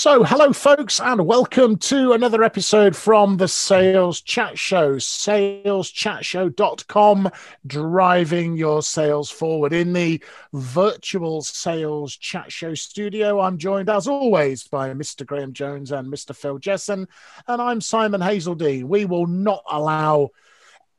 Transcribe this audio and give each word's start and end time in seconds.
So, 0.00 0.24
hello, 0.24 0.54
folks, 0.54 0.98
and 0.98 1.26
welcome 1.26 1.76
to 1.76 2.14
another 2.14 2.42
episode 2.42 2.96
from 2.96 3.36
the 3.36 3.46
Sales 3.46 4.22
Chat 4.22 4.58
Show, 4.58 4.96
saleschatshow.com, 4.96 7.30
driving 7.66 8.56
your 8.56 8.82
sales 8.82 9.30
forward. 9.30 9.74
In 9.74 9.92
the 9.92 10.24
virtual 10.54 11.42
Sales 11.42 12.16
Chat 12.16 12.50
Show 12.50 12.72
studio, 12.72 13.40
I'm 13.40 13.58
joined, 13.58 13.90
as 13.90 14.08
always, 14.08 14.66
by 14.66 14.88
Mr. 14.94 15.26
Graham 15.26 15.52
Jones 15.52 15.92
and 15.92 16.10
Mr. 16.10 16.34
Phil 16.34 16.58
Jesson, 16.58 17.06
and 17.46 17.60
I'm 17.60 17.82
Simon 17.82 18.22
Hazeldine. 18.22 18.84
We 18.84 19.04
will 19.04 19.26
not 19.26 19.62
allow 19.70 20.30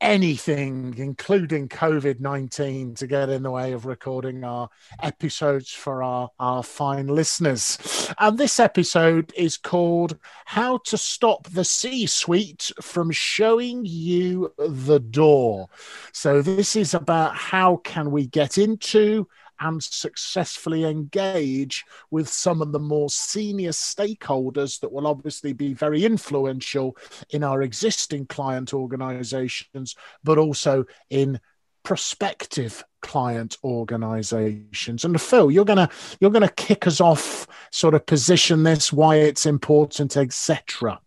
anything, 0.01 0.95
including 0.97 1.69
COVID 1.69 2.19
19, 2.19 2.95
to 2.95 3.07
get 3.07 3.29
in 3.29 3.43
the 3.43 3.51
way 3.51 3.71
of 3.71 3.85
recording 3.85 4.43
our 4.43 4.69
episodes 5.01 5.71
for 5.71 6.03
our, 6.03 6.29
our 6.39 6.63
fine 6.63 7.07
listeners. 7.07 8.11
And 8.19 8.37
this 8.37 8.59
episode 8.59 9.31
is 9.37 9.57
called 9.57 10.17
How 10.45 10.79
to 10.85 10.97
Stop 10.97 11.47
the 11.49 11.63
C 11.63 12.07
Suite 12.07 12.71
from 12.81 13.11
Showing 13.11 13.85
You 13.85 14.51
the 14.57 14.99
Door. 14.99 15.69
So, 16.11 16.41
this 16.41 16.75
is 16.75 16.93
about 16.93 17.35
how 17.35 17.77
can 17.77 18.11
we 18.11 18.25
get 18.25 18.57
into 18.57 19.27
and 19.61 19.81
successfully 19.81 20.83
engage 20.83 21.85
with 22.09 22.27
some 22.27 22.61
of 22.61 22.71
the 22.71 22.79
more 22.79 23.09
senior 23.09 23.71
stakeholders 23.71 24.79
that 24.79 24.91
will 24.91 25.07
obviously 25.07 25.53
be 25.53 25.73
very 25.73 26.03
influential 26.03 26.97
in 27.29 27.43
our 27.43 27.61
existing 27.61 28.25
client 28.25 28.73
organizations, 28.73 29.95
but 30.23 30.37
also 30.37 30.83
in 31.09 31.39
prospective 31.83 32.83
client 33.01 33.57
organizations. 33.63 35.05
And 35.05 35.19
phil 35.19 35.51
you're 35.51 35.65
gonna 35.65 35.89
you're 36.19 36.31
gonna 36.31 36.49
kick 36.49 36.87
us 36.87 37.01
off 37.01 37.47
sort 37.71 37.95
of 37.95 38.05
position 38.05 38.63
this 38.63 38.93
why 38.93 39.15
it's 39.15 39.45
important 39.45 40.17
etc 40.17 40.99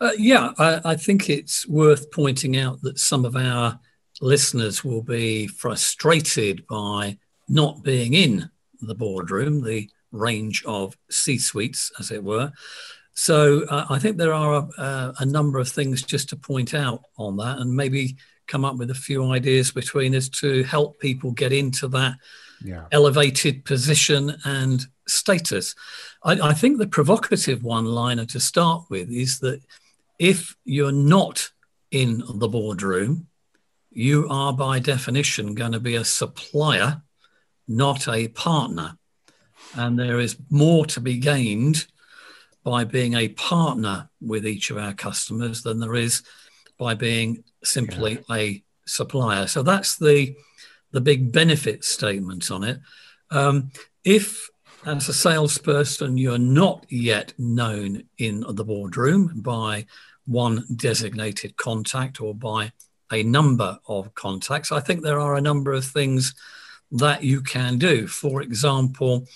uh, 0.00 0.10
yeah 0.18 0.52
I, 0.58 0.80
I 0.84 0.96
think 0.96 1.30
it's 1.30 1.68
worth 1.68 2.10
pointing 2.10 2.56
out 2.56 2.80
that 2.82 2.98
some 2.98 3.24
of 3.24 3.36
our 3.36 3.78
listeners 4.20 4.84
will 4.84 5.02
be 5.02 5.46
frustrated 5.46 6.66
by 6.66 7.18
not 7.50 7.82
being 7.82 8.14
in 8.14 8.48
the 8.80 8.94
boardroom, 8.94 9.62
the 9.62 9.90
range 10.12 10.64
of 10.64 10.96
C 11.10 11.36
suites, 11.36 11.92
as 11.98 12.10
it 12.10 12.22
were. 12.22 12.52
So 13.14 13.64
uh, 13.64 13.86
I 13.90 13.98
think 13.98 14.16
there 14.16 14.32
are 14.32 14.68
uh, 14.78 15.12
a 15.18 15.26
number 15.26 15.58
of 15.58 15.68
things 15.68 16.02
just 16.02 16.28
to 16.30 16.36
point 16.36 16.74
out 16.74 17.02
on 17.18 17.36
that 17.36 17.58
and 17.58 17.74
maybe 17.74 18.16
come 18.46 18.64
up 18.64 18.76
with 18.76 18.90
a 18.90 18.94
few 18.94 19.30
ideas 19.32 19.72
between 19.72 20.14
us 20.14 20.28
to 20.28 20.62
help 20.64 20.98
people 21.00 21.32
get 21.32 21.52
into 21.52 21.88
that 21.88 22.14
yeah. 22.64 22.86
elevated 22.92 23.64
position 23.64 24.36
and 24.44 24.86
status. 25.06 25.74
I, 26.24 26.32
I 26.40 26.52
think 26.54 26.78
the 26.78 26.86
provocative 26.86 27.62
one 27.62 27.84
liner 27.84 28.26
to 28.26 28.40
start 28.40 28.84
with 28.88 29.10
is 29.10 29.40
that 29.40 29.60
if 30.18 30.56
you're 30.64 30.92
not 30.92 31.50
in 31.90 32.22
the 32.34 32.48
boardroom, 32.48 33.26
you 33.90 34.28
are 34.30 34.52
by 34.52 34.78
definition 34.78 35.54
going 35.54 35.72
to 35.72 35.80
be 35.80 35.96
a 35.96 36.04
supplier 36.04 37.02
not 37.70 38.08
a 38.08 38.28
partner. 38.28 38.98
And 39.74 39.98
there 39.98 40.18
is 40.18 40.36
more 40.50 40.84
to 40.86 41.00
be 41.00 41.18
gained 41.18 41.86
by 42.64 42.84
being 42.84 43.14
a 43.14 43.28
partner 43.28 44.10
with 44.20 44.46
each 44.46 44.70
of 44.70 44.76
our 44.76 44.92
customers 44.92 45.62
than 45.62 45.78
there 45.78 45.94
is 45.94 46.22
by 46.78 46.94
being 46.94 47.44
simply 47.62 48.18
yeah. 48.28 48.36
a 48.36 48.62
supplier. 48.86 49.46
So 49.46 49.62
that's 49.62 49.96
the 49.96 50.34
the 50.92 51.00
big 51.00 51.30
benefit 51.30 51.84
statement 51.84 52.50
on 52.50 52.64
it. 52.64 52.80
Um, 53.30 53.70
if 54.04 54.50
as 54.84 55.08
a 55.08 55.12
salesperson 55.12 56.16
you're 56.16 56.38
not 56.38 56.84
yet 56.88 57.32
known 57.38 58.02
in 58.18 58.44
the 58.48 58.64
boardroom 58.64 59.40
by 59.42 59.86
one 60.26 60.64
designated 60.74 61.56
contact 61.56 62.20
or 62.20 62.34
by 62.34 62.72
a 63.12 63.22
number 63.22 63.78
of 63.86 64.12
contacts, 64.14 64.72
I 64.72 64.80
think 64.80 65.02
there 65.02 65.20
are 65.20 65.36
a 65.36 65.40
number 65.40 65.72
of 65.72 65.84
things 65.84 66.34
that 66.92 67.22
you 67.22 67.40
can 67.40 67.78
do. 67.78 68.06
For 68.06 68.42
example, 68.42 69.26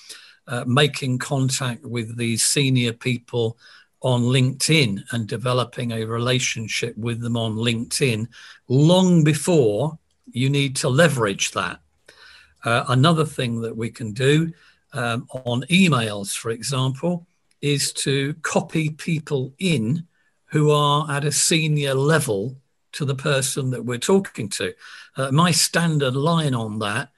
uh, 0.47 0.65
making 0.67 1.19
contact 1.19 1.85
with 1.85 2.17
these 2.17 2.43
senior 2.43 2.93
people 2.93 3.57
on 4.01 4.23
LinkedIn 4.23 5.03
and 5.13 5.27
developing 5.27 5.93
a 5.93 6.05
relationship 6.05 6.97
with 6.99 7.21
them 7.21 7.37
on 7.37 7.55
LinkedIn 7.55 8.29
long 8.69 9.25
before 9.25 9.99
you 10.31 10.51
need 10.51 10.77
to 10.77 10.89
leverage 10.89 11.53
that. 11.53 11.81
Uh, 12.65 12.85
another 12.89 13.25
thing 13.25 13.61
that 13.63 13.77
we 13.77 13.91
can 13.91 14.13
do 14.13 14.53
um, 14.93 15.27
on 15.31 15.63
emails, 15.71 16.37
for 16.37 16.51
example, 16.51 17.27
is 17.63 17.93
to 17.93 18.35
copy 18.43 18.91
people 18.91 19.53
in 19.59 20.07
who 20.47 20.71
are 20.71 21.11
at 21.11 21.25
a 21.25 21.33
senior 21.33 21.95
level 21.95 22.57
to 22.93 23.05
the 23.05 23.15
person 23.15 23.71
that 23.71 23.85
we're 23.85 23.99
talking 23.99 24.49
to. 24.49 24.73
Uh, 25.17 25.33
my 25.33 25.51
standard 25.51 26.15
line 26.15 26.55
on 26.55 26.79
that 26.79 27.09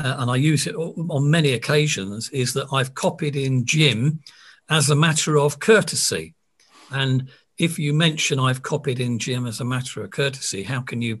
uh, 0.00 0.16
and 0.18 0.30
I 0.30 0.36
use 0.36 0.66
it 0.66 0.74
on 0.74 1.30
many 1.30 1.52
occasions, 1.52 2.30
is 2.30 2.52
that 2.54 2.68
I've 2.72 2.94
copied 2.94 3.36
in 3.36 3.66
Jim 3.66 4.20
as 4.68 4.90
a 4.90 4.96
matter 4.96 5.38
of 5.38 5.58
courtesy. 5.58 6.34
And 6.90 7.28
if 7.58 7.78
you 7.78 7.92
mention 7.92 8.38
I've 8.38 8.62
copied 8.62 9.00
in 9.00 9.18
Jim 9.18 9.46
as 9.46 9.60
a 9.60 9.64
matter 9.64 10.02
of 10.02 10.10
courtesy, 10.10 10.62
how 10.62 10.80
can 10.80 11.02
you 11.02 11.20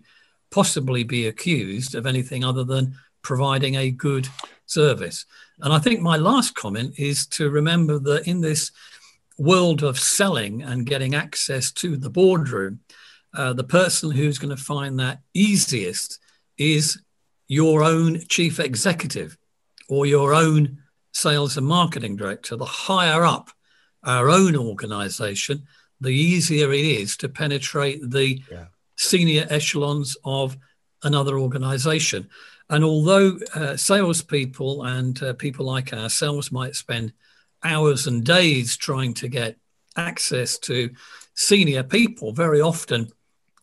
possibly 0.50 1.04
be 1.04 1.26
accused 1.26 1.94
of 1.94 2.06
anything 2.06 2.44
other 2.44 2.64
than 2.64 2.94
providing 3.22 3.76
a 3.76 3.90
good 3.90 4.26
service? 4.66 5.26
And 5.60 5.72
I 5.72 5.78
think 5.78 6.00
my 6.00 6.16
last 6.16 6.54
comment 6.54 6.94
is 6.98 7.26
to 7.28 7.50
remember 7.50 7.98
that 7.98 8.26
in 8.26 8.40
this 8.40 8.72
world 9.36 9.82
of 9.82 9.98
selling 9.98 10.62
and 10.62 10.86
getting 10.86 11.14
access 11.14 11.70
to 11.72 11.96
the 11.96 12.10
boardroom, 12.10 12.80
uh, 13.34 13.52
the 13.52 13.64
person 13.64 14.10
who's 14.10 14.38
going 14.38 14.56
to 14.56 14.62
find 14.62 14.98
that 14.98 15.20
easiest 15.34 16.18
is 16.56 17.00
your 17.50 17.82
own 17.82 18.20
chief 18.28 18.60
executive 18.60 19.36
or 19.88 20.06
your 20.06 20.32
own 20.32 20.78
sales 21.10 21.56
and 21.56 21.66
marketing 21.66 22.14
director, 22.14 22.54
the 22.54 22.64
higher 22.64 23.24
up 23.24 23.50
our 24.04 24.30
own 24.30 24.54
organization, 24.54 25.66
the 26.00 26.10
easier 26.10 26.72
it 26.72 26.84
is 26.84 27.16
to 27.16 27.28
penetrate 27.28 28.08
the 28.08 28.40
yeah. 28.48 28.66
senior 28.96 29.48
echelons 29.50 30.16
of 30.24 30.56
another 31.02 31.40
organization. 31.40 32.30
And 32.68 32.84
although 32.84 33.36
uh, 33.52 33.76
salespeople 33.76 34.84
and 34.84 35.20
uh, 35.20 35.32
people 35.32 35.66
like 35.66 35.92
ourselves 35.92 36.52
might 36.52 36.76
spend 36.76 37.12
hours 37.64 38.06
and 38.06 38.24
days 38.24 38.76
trying 38.76 39.12
to 39.14 39.26
get 39.26 39.56
access 39.96 40.56
to 40.60 40.90
senior 41.34 41.82
people, 41.82 42.30
very 42.30 42.60
often 42.60 43.10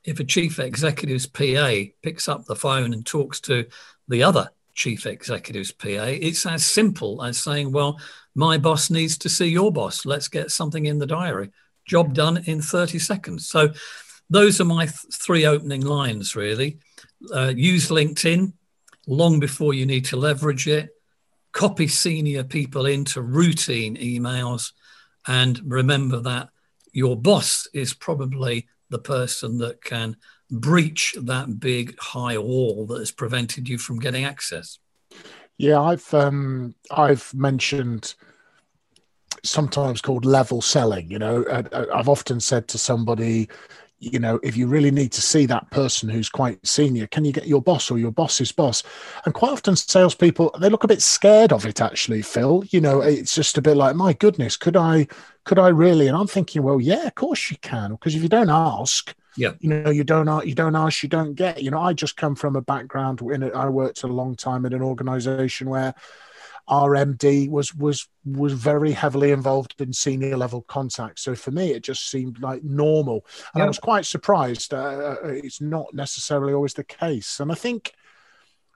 if 0.07 0.21
a 0.21 0.23
chief 0.23 0.57
executive's 0.57 1.27
PA 1.27 1.73
picks 2.01 2.29
up 2.29 2.45
the 2.45 2.55
phone 2.55 2.93
and 2.93 3.05
talks 3.05 3.41
to 3.41 3.65
the 4.07 4.23
other 4.23 4.49
chief 4.73 5.05
executive's 5.05 5.73
PA, 5.73 6.07
it's 6.07 6.45
as 6.45 6.65
simple 6.65 7.21
as 7.23 7.37
saying, 7.37 7.73
Well, 7.73 7.99
my 8.33 8.57
boss 8.57 8.89
needs 8.89 9.17
to 9.19 9.29
see 9.29 9.47
your 9.47 9.71
boss. 9.71 10.05
Let's 10.05 10.29
get 10.29 10.49
something 10.49 10.85
in 10.85 10.97
the 10.97 11.05
diary. 11.05 11.51
Job 11.85 12.13
done 12.13 12.37
in 12.45 12.61
30 12.61 12.99
seconds. 12.99 13.47
So, 13.47 13.69
those 14.29 14.59
are 14.61 14.65
my 14.65 14.85
th- 14.85 15.13
three 15.13 15.45
opening 15.45 15.81
lines, 15.81 16.35
really. 16.35 16.79
Uh, 17.33 17.53
use 17.55 17.89
LinkedIn 17.89 18.53
long 19.07 19.39
before 19.39 19.73
you 19.73 19.85
need 19.85 20.05
to 20.05 20.17
leverage 20.17 20.67
it. 20.67 20.89
Copy 21.51 21.87
senior 21.87 22.43
people 22.43 22.85
into 22.85 23.21
routine 23.21 23.97
emails. 23.97 24.71
And 25.27 25.59
remember 25.65 26.19
that 26.21 26.49
your 26.93 27.17
boss 27.17 27.67
is 27.73 27.93
probably 27.93 28.67
the 28.89 28.99
person 28.99 29.57
that 29.59 29.83
can 29.83 30.17
breach 30.49 31.15
that 31.21 31.59
big 31.59 31.97
high 31.99 32.37
wall 32.37 32.85
that 32.87 32.99
has 32.99 33.11
prevented 33.11 33.67
you 33.67 33.77
from 33.77 33.99
getting 33.99 34.25
access. 34.25 34.79
Yeah, 35.57 35.81
I've 35.81 36.13
um, 36.13 36.75
I've 36.91 37.33
mentioned 37.33 38.13
sometimes 39.43 40.01
called 40.01 40.25
level 40.25 40.61
selling. 40.61 41.09
You 41.09 41.19
know, 41.19 41.45
I've 41.93 42.09
often 42.09 42.39
said 42.39 42.67
to 42.69 42.77
somebody, 42.77 43.49
you 43.99 44.19
know, 44.19 44.39
if 44.43 44.55
you 44.55 44.67
really 44.67 44.91
need 44.91 45.11
to 45.13 45.21
see 45.21 45.45
that 45.47 45.69
person 45.71 46.07
who's 46.07 46.29
quite 46.29 46.65
senior, 46.65 47.07
can 47.07 47.25
you 47.25 47.31
get 47.31 47.47
your 47.47 47.61
boss 47.61 47.89
or 47.89 47.97
your 47.97 48.11
boss's 48.11 48.51
boss? 48.51 48.83
And 49.25 49.33
quite 49.33 49.51
often, 49.51 49.75
salespeople 49.75 50.55
they 50.59 50.69
look 50.69 50.83
a 50.83 50.87
bit 50.87 51.01
scared 51.01 51.51
of 51.51 51.65
it. 51.65 51.81
Actually, 51.81 52.21
Phil, 52.21 52.63
you 52.69 52.79
know, 52.79 53.01
it's 53.01 53.33
just 53.33 53.57
a 53.57 53.61
bit 53.61 53.75
like, 53.75 53.95
my 53.95 54.13
goodness, 54.13 54.55
could 54.55 54.77
I, 54.77 55.07
could 55.45 55.57
I 55.57 55.69
really? 55.69 56.07
And 56.07 56.15
I'm 56.15 56.27
thinking, 56.27 56.61
well, 56.61 56.79
yeah, 56.79 57.07
of 57.07 57.15
course 57.15 57.49
you 57.49 57.57
can, 57.61 57.91
because 57.91 58.15
if 58.15 58.21
you 58.21 58.29
don't 58.29 58.49
ask, 58.49 59.15
Yeah. 59.37 59.53
You 59.59 59.69
know, 59.69 59.91
you 59.91 60.03
don't 60.03 60.27
ask, 60.27 60.45
you 60.47 60.55
don't 60.55 60.75
ask, 60.75 61.03
you 61.03 61.09
don't 61.09 61.35
get. 61.35 61.61
You 61.61 61.71
know, 61.71 61.79
I 61.79 61.93
just 61.93 62.17
come 62.17 62.35
from 62.35 62.55
a 62.55 62.61
background 62.61 63.21
in 63.21 63.43
it. 63.43 63.53
I 63.53 63.69
worked 63.69 64.03
a 64.03 64.07
long 64.07 64.35
time 64.35 64.65
in 64.65 64.73
an 64.73 64.81
organization 64.81 65.69
where 65.69 65.93
our 66.67 66.91
MD 66.91 67.49
was 67.49 67.73
was 67.73 68.07
was 68.25 68.53
very 68.53 68.91
heavily 68.91 69.31
involved 69.31 69.75
in 69.79 69.93
senior 69.93 70.35
level 70.35 70.61
contact. 70.63 71.19
So 71.19 71.33
for 71.35 71.51
me, 71.51 71.71
it 71.71 71.83
just 71.83 72.09
seemed 72.09 72.41
like 72.41 72.63
normal, 72.63 73.25
and 73.53 73.61
yeah. 73.61 73.65
I 73.65 73.67
was 73.67 73.79
quite 73.79 74.05
surprised. 74.05 74.73
Uh, 74.73 75.15
uh, 75.23 75.27
it's 75.27 75.61
not 75.61 75.93
necessarily 75.93 76.53
always 76.53 76.73
the 76.73 76.83
case, 76.83 77.39
and 77.39 77.51
I 77.51 77.55
think 77.55 77.93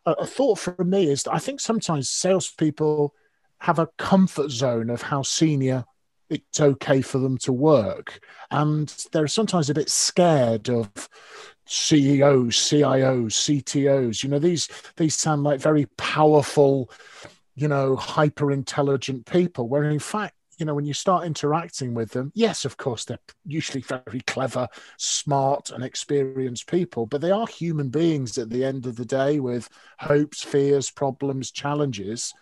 a, 0.06 0.12
a 0.12 0.26
thought 0.26 0.60
for 0.60 0.84
me 0.84 1.10
is 1.10 1.24
that 1.24 1.34
I 1.34 1.40
think 1.40 1.60
sometimes 1.60 2.10
salespeople 2.10 3.14
have 3.60 3.80
a 3.80 3.90
comfort 3.98 4.50
zone 4.50 4.90
of 4.90 5.02
how 5.02 5.22
senior 5.22 5.86
it's 6.30 6.62
okay 6.62 7.02
for 7.02 7.18
them 7.18 7.38
to 7.40 7.52
work, 7.52 8.22
and 8.52 8.88
they're 9.12 9.28
sometimes 9.28 9.70
a 9.70 9.74
bit 9.74 9.90
scared 9.90 10.70
of 10.70 10.90
CEOs, 11.66 12.56
CIOs, 12.56 13.62
CTOs. 13.64 14.24
You 14.24 14.30
know, 14.30 14.40
these 14.40 14.70
these 14.96 15.16
sound 15.16 15.44
like 15.44 15.60
very 15.60 15.88
powerful 15.98 16.90
you 17.62 17.68
know, 17.68 17.96
hyper 17.96 18.52
intelligent 18.52 19.28
people, 19.28 19.70
where 19.70 19.84
in 19.84 20.00
fact, 20.00 20.34
you 20.58 20.66
know, 20.66 20.74
when 20.74 20.86
you 20.86 20.96
start 20.96 21.28
interacting 21.28 21.94
with 21.94 22.10
them, 22.12 22.32
yes, 22.34 22.66
of 22.66 22.76
course, 22.76 23.06
they're 23.06 23.20
usually 23.46 23.82
very 23.82 24.22
clever, 24.26 24.68
smart, 24.98 25.70
and 25.70 25.84
experienced 25.84 26.66
people, 26.68 27.06
but 27.06 27.22
they 27.22 27.30
are 27.30 27.46
human 27.46 27.90
beings 27.90 28.40
at 28.40 28.50
the 28.50 28.66
end 28.66 28.88
of 28.88 28.96
the 28.96 29.06
day 29.06 29.40
with 29.40 29.70
hopes, 30.00 30.42
fears, 30.42 30.90
problems, 30.90 31.52
challenges. 31.52 32.34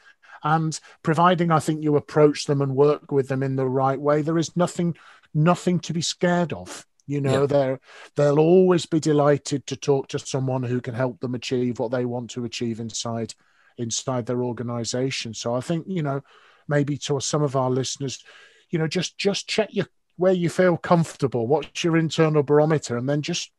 And 0.41 0.79
providing 1.03 1.51
I 1.51 1.59
think 1.59 1.83
you 1.83 1.97
approach 1.97 2.45
them 2.45 2.61
and 2.61 2.73
work 2.73 3.11
with 3.11 3.27
them 3.27 3.43
in 3.43 3.57
the 3.57 3.67
right 3.67 3.99
way, 3.99 4.21
there 4.21 4.37
is 4.37 4.55
nothing, 4.55 4.95
nothing 5.33 5.79
to 5.81 5.93
be 5.93 6.01
scared 6.01 6.53
of. 6.53 6.85
You 7.07 7.19
know, 7.19 7.41
yeah. 7.41 7.47
they're 7.47 7.79
they'll 8.15 8.39
always 8.39 8.85
be 8.85 8.99
delighted 8.99 9.65
to 9.67 9.75
talk 9.75 10.07
to 10.09 10.19
someone 10.19 10.63
who 10.63 10.79
can 10.79 10.93
help 10.93 11.19
them 11.19 11.35
achieve 11.35 11.79
what 11.79 11.91
they 11.91 12.05
want 12.05 12.29
to 12.31 12.45
achieve 12.45 12.79
inside 12.79 13.33
inside 13.79 14.25
their 14.25 14.43
organization. 14.43 15.33
So 15.33 15.55
I 15.55 15.61
think, 15.61 15.85
you 15.87 16.03
know, 16.03 16.21
maybe 16.67 16.97
to 16.97 17.19
some 17.19 17.41
of 17.41 17.55
our 17.55 17.71
listeners, 17.71 18.23
you 18.69 18.77
know, 18.77 18.87
just 18.87 19.17
just 19.17 19.47
check 19.47 19.69
your 19.71 19.87
where 20.17 20.33
you 20.33 20.49
feel 20.49 20.75
comfortable, 20.75 21.47
what's 21.47 21.83
your 21.83 21.95
internal 21.95 22.43
barometer, 22.43 22.97
and 22.97 23.07
then 23.07 23.21
just 23.21 23.51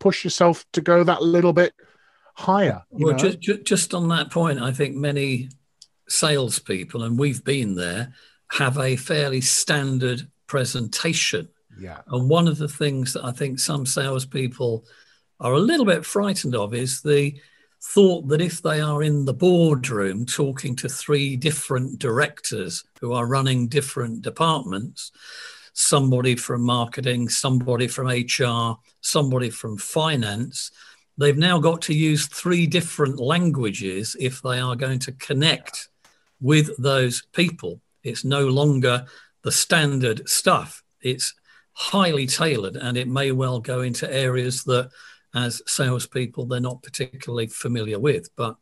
push 0.00 0.24
yourself 0.24 0.66
to 0.72 0.80
go 0.80 1.04
that 1.04 1.22
little 1.22 1.52
bit 1.52 1.72
higher. 2.34 2.82
well, 2.90 3.16
just, 3.16 3.64
just 3.64 3.94
on 3.94 4.08
that 4.08 4.30
point, 4.30 4.60
I 4.60 4.72
think 4.72 4.96
many 4.96 5.48
salespeople, 6.08 7.04
and 7.04 7.18
we've 7.18 7.44
been 7.44 7.76
there, 7.76 8.12
have 8.50 8.78
a 8.78 8.96
fairly 8.96 9.40
standard 9.40 10.28
presentation. 10.48 11.48
Yeah. 11.78 12.00
And 12.08 12.28
one 12.28 12.48
of 12.48 12.58
the 12.58 12.68
things 12.68 13.12
that 13.12 13.24
I 13.24 13.30
think 13.30 13.60
some 13.60 13.86
salespeople 13.86 14.84
are 15.38 15.52
a 15.52 15.60
little 15.60 15.86
bit 15.86 16.04
frightened 16.04 16.56
of 16.56 16.74
is 16.74 17.00
the 17.00 17.38
thought 17.82 18.28
that 18.28 18.40
if 18.40 18.60
they 18.62 18.80
are 18.80 19.02
in 19.02 19.24
the 19.24 19.34
boardroom 19.34 20.26
talking 20.26 20.74
to 20.76 20.88
three 20.88 21.36
different 21.36 21.98
directors 21.98 22.84
who 23.00 23.12
are 23.12 23.26
running 23.26 23.68
different 23.68 24.22
departments, 24.22 25.12
somebody 25.72 26.34
from 26.34 26.62
marketing, 26.62 27.28
somebody 27.28 27.86
from 27.86 28.08
HR, 28.08 28.76
somebody 29.00 29.48
from 29.48 29.76
finance, 29.76 30.72
they've 31.16 31.38
now 31.38 31.58
got 31.58 31.80
to 31.82 31.94
use 31.94 32.26
three 32.26 32.66
different 32.66 33.20
languages 33.20 34.16
if 34.18 34.42
they 34.42 34.58
are 34.58 34.76
going 34.76 34.98
to 34.98 35.12
connect 35.12 35.88
with 36.40 36.76
those 36.78 37.22
people. 37.32 37.80
It's 38.02 38.24
no 38.24 38.46
longer 38.46 39.06
the 39.42 39.52
standard 39.52 40.28
stuff. 40.28 40.82
It's 41.00 41.34
highly 41.72 42.26
tailored 42.26 42.74
and 42.74 42.96
it 42.96 43.06
may 43.06 43.30
well 43.30 43.60
go 43.60 43.82
into 43.82 44.12
areas 44.12 44.64
that 44.64 44.90
as 45.38 45.62
salespeople 45.66 46.46
they're 46.46 46.60
not 46.60 46.82
particularly 46.82 47.46
familiar 47.46 47.98
with. 47.98 48.28
But 48.36 48.56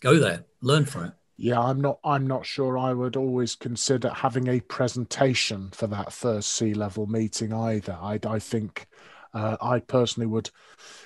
go 0.00 0.18
there, 0.18 0.44
learn 0.60 0.84
from 0.84 1.04
it. 1.04 1.12
Yeah, 1.36 1.60
I'm 1.60 1.80
not. 1.80 1.98
I'm 2.02 2.26
not 2.26 2.46
sure. 2.46 2.78
I 2.78 2.94
would 2.94 3.16
always 3.16 3.54
consider 3.54 4.08
having 4.08 4.48
a 4.48 4.60
presentation 4.60 5.70
for 5.72 5.86
that 5.88 6.12
first 6.12 6.54
C 6.54 6.72
level 6.72 7.06
meeting 7.06 7.52
either. 7.52 7.98
I, 8.00 8.18
I 8.26 8.38
think 8.38 8.86
uh, 9.34 9.56
I 9.60 9.80
personally 9.80 10.26
would 10.26 10.50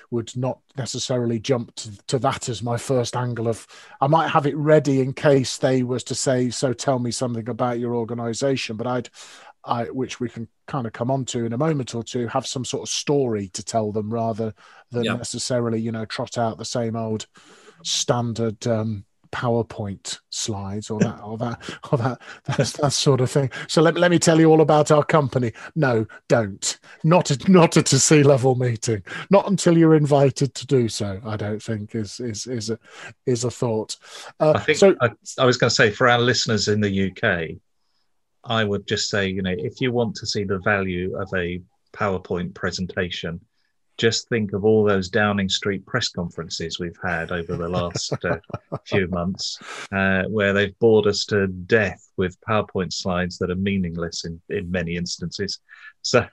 would 0.09 0.35
not 0.37 0.59
necessarily 0.77 1.39
jump 1.39 1.75
to, 1.75 1.97
to, 2.07 2.19
that 2.19 2.49
as 2.49 2.61
my 2.63 2.77
first 2.77 3.15
angle 3.15 3.47
of 3.47 3.67
I 3.99 4.07
might 4.07 4.29
have 4.29 4.45
it 4.45 4.55
ready 4.55 5.01
in 5.01 5.13
case 5.13 5.57
they 5.57 5.83
was 5.83 6.03
to 6.05 6.15
say 6.15 6.49
so 6.49 6.73
tell 6.73 6.99
me 6.99 7.11
something 7.11 7.47
about 7.49 7.79
your 7.79 7.95
organization 7.95 8.75
but 8.75 8.87
I'd 8.87 9.09
I, 9.63 9.85
which 9.85 10.19
we 10.19 10.29
can 10.29 10.47
kind 10.67 10.87
of 10.87 10.93
come 10.93 11.11
on 11.11 11.25
to 11.25 11.45
in 11.45 11.53
a 11.53 11.57
moment 11.57 11.93
or 11.95 12.03
two, 12.03 12.27
have 12.27 12.47
some 12.47 12.65
sort 12.65 12.83
of 12.83 12.89
story 12.89 13.49
to 13.49 13.63
tell 13.63 13.91
them 13.91 14.13
rather 14.13 14.53
than 14.91 15.03
necessarily, 15.03 15.79
you 15.79 15.91
know, 15.91 16.05
trot 16.05 16.37
out 16.37 16.57
the 16.57 16.65
same 16.65 16.95
old 16.95 17.27
standard 17.83 18.65
um, 18.67 19.05
PowerPoint 19.31 20.19
slides 20.29 20.89
or 20.89 20.99
that 20.99 21.19
or 21.23 21.37
that 21.37 21.79
or 21.91 21.97
that 21.97 22.21
that's 22.45 22.73
that 22.73 22.93
sort 22.93 23.21
of 23.21 23.31
thing. 23.31 23.49
So 23.67 23.81
let, 23.81 23.97
let 23.97 24.11
me 24.11 24.19
tell 24.19 24.39
you 24.39 24.47
all 24.47 24.61
about 24.61 24.91
our 24.91 25.03
company. 25.03 25.53
No, 25.75 26.05
don't. 26.27 26.77
Not 27.03 27.31
at, 27.31 27.47
not 27.47 27.77
at 27.77 27.93
a 27.93 27.99
C 27.99 28.23
level 28.23 28.55
meeting. 28.55 29.03
Not 29.29 29.47
until 29.47 29.77
you're 29.77 29.95
invited 29.95 30.53
to 30.55 30.67
do 30.67 30.89
so. 30.89 31.21
I 31.25 31.37
don't 31.37 31.61
think 31.61 31.95
is 31.95 32.19
is 32.19 32.45
is 32.47 32.69
a 32.69 32.79
is 33.25 33.43
a 33.43 33.51
thought. 33.51 33.95
Uh, 34.39 34.53
I 34.55 34.59
think 34.59 34.77
so. 34.77 34.95
I, 35.01 35.11
I 35.37 35.45
was 35.45 35.57
going 35.57 35.69
to 35.69 35.75
say 35.75 35.91
for 35.91 36.09
our 36.09 36.19
listeners 36.19 36.67
in 36.67 36.81
the 36.81 37.11
UK, 37.11 37.57
I 38.43 38.63
would 38.63 38.87
just 38.87 39.09
say, 39.09 39.27
you 39.27 39.41
know, 39.41 39.55
if 39.55 39.81
you 39.81 39.91
want 39.91 40.15
to 40.15 40.25
see 40.25 40.43
the 40.43 40.59
value 40.59 41.15
of 41.17 41.29
a 41.35 41.61
PowerPoint 41.93 42.53
presentation, 42.53 43.39
just 43.97 44.27
think 44.29 44.53
of 44.53 44.65
all 44.65 44.83
those 44.83 45.09
Downing 45.09 45.47
Street 45.47 45.85
press 45.85 46.09
conferences 46.09 46.79
we've 46.79 46.97
had 47.03 47.31
over 47.31 47.55
the 47.55 47.69
last 47.69 48.13
uh, 48.25 48.37
few 48.85 49.07
months, 49.09 49.59
uh, 49.91 50.23
where 50.23 50.53
they've 50.53 50.77
bored 50.79 51.05
us 51.05 51.23
to 51.25 51.45
death 51.47 52.01
with 52.17 52.39
PowerPoint 52.41 52.93
slides 52.93 53.37
that 53.37 53.51
are 53.51 53.55
meaningless 53.55 54.25
in, 54.25 54.41
in 54.49 54.71
many 54.71 54.95
instances. 54.95 55.59
So 56.03 56.25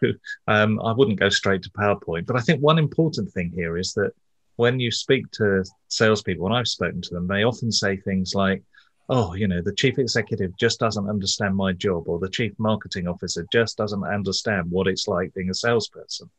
um, 0.47 0.81
I 0.81 0.95
wouldn't 0.95 1.21
go 1.21 1.29
straight 1.29 1.63
to 1.65 1.71
PowerPoint. 1.73 2.25
But 2.25 2.37
I 2.37 2.41
think 2.41 2.63
one 2.63 2.79
important 2.79 3.31
thing 3.33 3.53
here 3.55 3.77
is 3.77 3.93
that 3.93 4.13
when 4.57 4.81
you 4.81 4.91
speak 4.91 5.31
to 5.33 5.63
salespeople, 5.89 6.43
when 6.43 6.55
I've 6.55 6.69
spoken 6.69 7.03
to 7.03 7.15
them, 7.15 7.29
they 7.29 7.45
often 7.45 7.71
say 7.71 7.99
things 7.99 8.35
like, 8.35 8.63
oh, 9.09 9.35
you 9.35 9.49
know, 9.49 9.63
the 9.63 9.75
chief 9.75 9.99
executive 9.99 10.57
just 10.59 10.79
doesn't 10.81 11.09
understand 11.09 11.57
my 11.57 11.73
job, 11.73 12.09
or 12.09 12.19
the 12.19 12.29
chief 12.29 12.53
marketing 12.59 13.09
officer 13.09 13.47
just 13.53 13.77
doesn't 13.77 14.05
understand 14.05 14.71
what 14.71 14.87
it's 14.87 15.09
like 15.09 15.33
being 15.35 15.51
a 15.51 15.55
salesperson. 15.55 16.31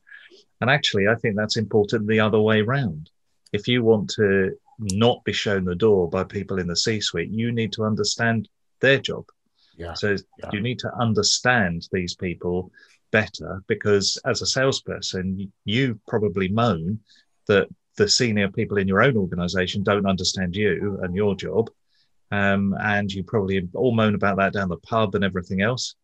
And 0.61 0.69
actually, 0.69 1.07
I 1.07 1.15
think 1.15 1.35
that's 1.35 1.57
important 1.57 2.07
the 2.07 2.19
other 2.19 2.39
way 2.39 2.61
around. 2.61 3.09
If 3.53 3.67
you 3.67 3.83
want 3.83 4.09
to 4.11 4.55
not 4.79 5.23
be 5.23 5.33
shown 5.33 5.65
the 5.65 5.75
door 5.75 6.09
by 6.09 6.23
people 6.23 6.59
in 6.59 6.67
the 6.67 6.75
C 6.75 7.01
suite, 7.01 7.31
you 7.31 7.51
need 7.51 7.73
to 7.73 7.83
understand 7.83 8.47
their 8.81 8.99
job. 8.99 9.25
Yeah. 9.75 9.93
So 9.93 10.15
yeah. 10.37 10.49
you 10.51 10.61
need 10.61 10.79
to 10.79 10.93
understand 10.95 11.87
these 11.91 12.15
people 12.15 12.71
better 13.11 13.63
because 13.67 14.17
as 14.25 14.41
a 14.41 14.45
salesperson, 14.45 15.51
you 15.65 15.99
probably 16.07 16.49
moan 16.49 16.99
that 17.47 17.67
the 17.97 18.07
senior 18.07 18.49
people 18.49 18.77
in 18.77 18.87
your 18.87 19.01
own 19.01 19.17
organization 19.17 19.83
don't 19.83 20.05
understand 20.05 20.55
you 20.55 20.99
and 21.01 21.15
your 21.15 21.35
job. 21.35 21.69
Um, 22.31 22.75
and 22.79 23.11
you 23.11 23.23
probably 23.23 23.67
all 23.73 23.93
moan 23.93 24.15
about 24.15 24.37
that 24.37 24.53
down 24.53 24.69
the 24.69 24.77
pub 24.77 25.15
and 25.15 25.23
everything 25.23 25.61
else. 25.61 25.95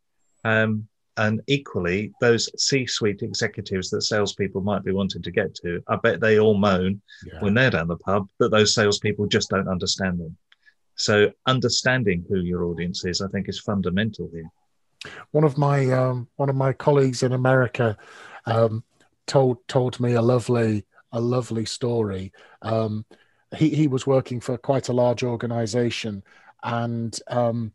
Um, 0.43 0.87
and 1.17 1.41
equally, 1.47 2.11
those 2.19 2.49
C-suite 2.61 3.21
executives 3.21 3.89
that 3.89 4.01
salespeople 4.01 4.61
might 4.61 4.83
be 4.83 4.91
wanting 4.91 5.21
to 5.21 5.31
get 5.31 5.55
to, 5.55 5.81
I 5.87 5.95
bet 5.95 6.19
they 6.19 6.39
all 6.39 6.57
moan 6.57 7.01
yeah. 7.25 7.39
when 7.39 7.53
they're 7.53 7.69
down 7.69 7.87
the 7.87 7.97
pub 7.97 8.27
that 8.39 8.51
those 8.51 8.73
salespeople 8.73 9.27
just 9.27 9.49
don't 9.49 9.69
understand 9.69 10.19
them. 10.19 10.35
So, 10.95 11.31
understanding 11.45 12.25
who 12.27 12.39
your 12.41 12.65
audience 12.65 13.05
is, 13.05 13.21
I 13.21 13.27
think, 13.29 13.47
is 13.47 13.59
fundamental 13.59 14.29
here. 14.33 14.49
One 15.31 15.43
of 15.43 15.57
my 15.57 15.91
um, 15.91 16.27
one 16.35 16.49
of 16.49 16.55
my 16.55 16.73
colleagues 16.73 17.23
in 17.23 17.31
America 17.31 17.97
um, 18.45 18.83
told 19.27 19.65
told 19.67 19.99
me 19.99 20.13
a 20.13 20.21
lovely 20.21 20.85
a 21.11 21.19
lovely 21.19 21.65
story. 21.65 22.33
Um, 22.61 23.05
he, 23.55 23.69
he 23.69 23.87
was 23.87 24.07
working 24.07 24.39
for 24.39 24.57
quite 24.57 24.89
a 24.89 24.93
large 24.93 25.23
organization 25.23 26.23
and 26.63 27.19
um, 27.27 27.71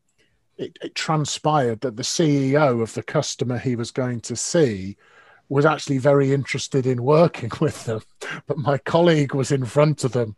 it, 0.56 0.78
it, 0.82 0.94
transpired 0.94 1.80
that 1.80 1.96
the 1.96 2.02
CEO 2.02 2.82
of 2.82 2.94
the 2.94 3.02
customer 3.02 3.58
he 3.58 3.76
was 3.76 3.90
going 3.90 4.20
to 4.20 4.36
see 4.36 4.96
was 5.48 5.66
actually 5.66 5.98
very 5.98 6.32
interested 6.32 6.86
in 6.86 7.02
working 7.02 7.50
with 7.60 7.84
them. 7.84 8.00
But 8.46 8.58
my 8.58 8.78
colleague 8.78 9.34
was 9.34 9.52
in 9.52 9.64
front 9.64 10.04
of 10.04 10.12
them 10.12 10.36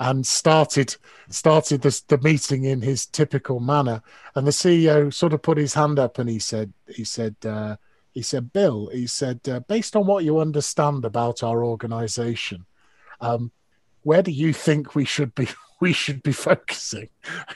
and 0.00 0.26
started 0.26 0.96
started 1.28 1.82
this, 1.82 2.00
the 2.00 2.18
meeting 2.18 2.64
in 2.64 2.82
his 2.82 3.06
typical 3.06 3.60
manner. 3.60 4.02
And 4.34 4.46
the 4.46 4.50
CEO 4.50 5.12
sort 5.12 5.32
of 5.32 5.42
put 5.42 5.58
his 5.58 5.74
hand 5.74 5.98
up 5.98 6.18
and 6.18 6.28
he 6.28 6.38
said, 6.38 6.72
he 6.88 7.04
said, 7.04 7.36
uh, 7.44 7.76
he 8.12 8.22
said, 8.22 8.52
Bill, 8.52 8.88
he 8.92 9.06
said, 9.06 9.40
uh, 9.48 9.60
based 9.60 9.96
on 9.96 10.06
what 10.06 10.24
you 10.24 10.38
understand 10.38 11.04
about 11.04 11.42
our 11.42 11.64
organization, 11.64 12.64
um, 13.20 13.50
where 14.04 14.22
do 14.22 14.30
you 14.30 14.52
think 14.52 14.94
we 14.94 15.04
should 15.04 15.34
be 15.34 15.48
we 15.80 15.92
should 15.92 16.22
be 16.22 16.32
focusing 16.32 17.08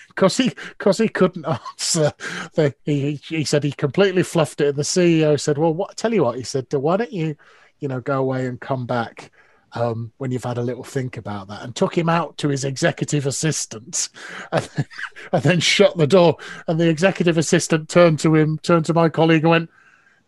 because 0.09 0.37
he 0.37 0.53
because 0.71 0.99
he 0.99 1.09
couldn't 1.09 1.47
answer 1.47 2.13
the, 2.55 2.75
he 2.85 3.21
he 3.29 3.45
said 3.45 3.63
he 3.63 3.73
completely 3.73 4.23
fluffed 4.23 4.61
it 4.61 4.69
and 4.69 4.77
the 4.77 4.83
ceo 4.83 5.41
said 5.41 5.57
well 5.57 5.73
what 5.73 5.97
tell 5.97 6.13
you 6.13 6.25
what 6.25 6.37
he 6.37 6.43
said 6.43 6.67
why 6.73 6.97
don't 6.97 7.13
you 7.13 7.37
you 7.81 7.89
know, 7.89 8.01
go 8.01 8.19
away 8.19 8.47
and 8.47 8.61
come 8.61 8.87
back 8.87 9.31
um, 9.73 10.13
when 10.17 10.31
you've 10.31 10.45
had 10.45 10.59
a 10.59 10.63
little 10.63 10.85
think 10.85 11.17
about 11.17 11.49
that, 11.49 11.63
and 11.63 11.77
took 11.77 11.97
him 11.97 12.09
out 12.09 12.39
to 12.39 12.49
his 12.49 12.65
executive 12.65 13.27
assistant, 13.27 14.09
and 14.53 14.65
then, 14.65 14.87
and 15.33 15.43
then 15.43 15.61
shut 15.61 15.97
the 15.97 16.07
door. 16.07 16.39
And 16.67 16.81
the 16.81 16.89
executive 16.89 17.37
assistant 17.37 17.89
turned 17.89 18.19
to 18.21 18.35
him, 18.35 18.59
turned 18.59 18.87
to 18.87 18.95
my 18.95 19.09
colleague, 19.09 19.43
and 19.43 19.51
went, 19.51 19.71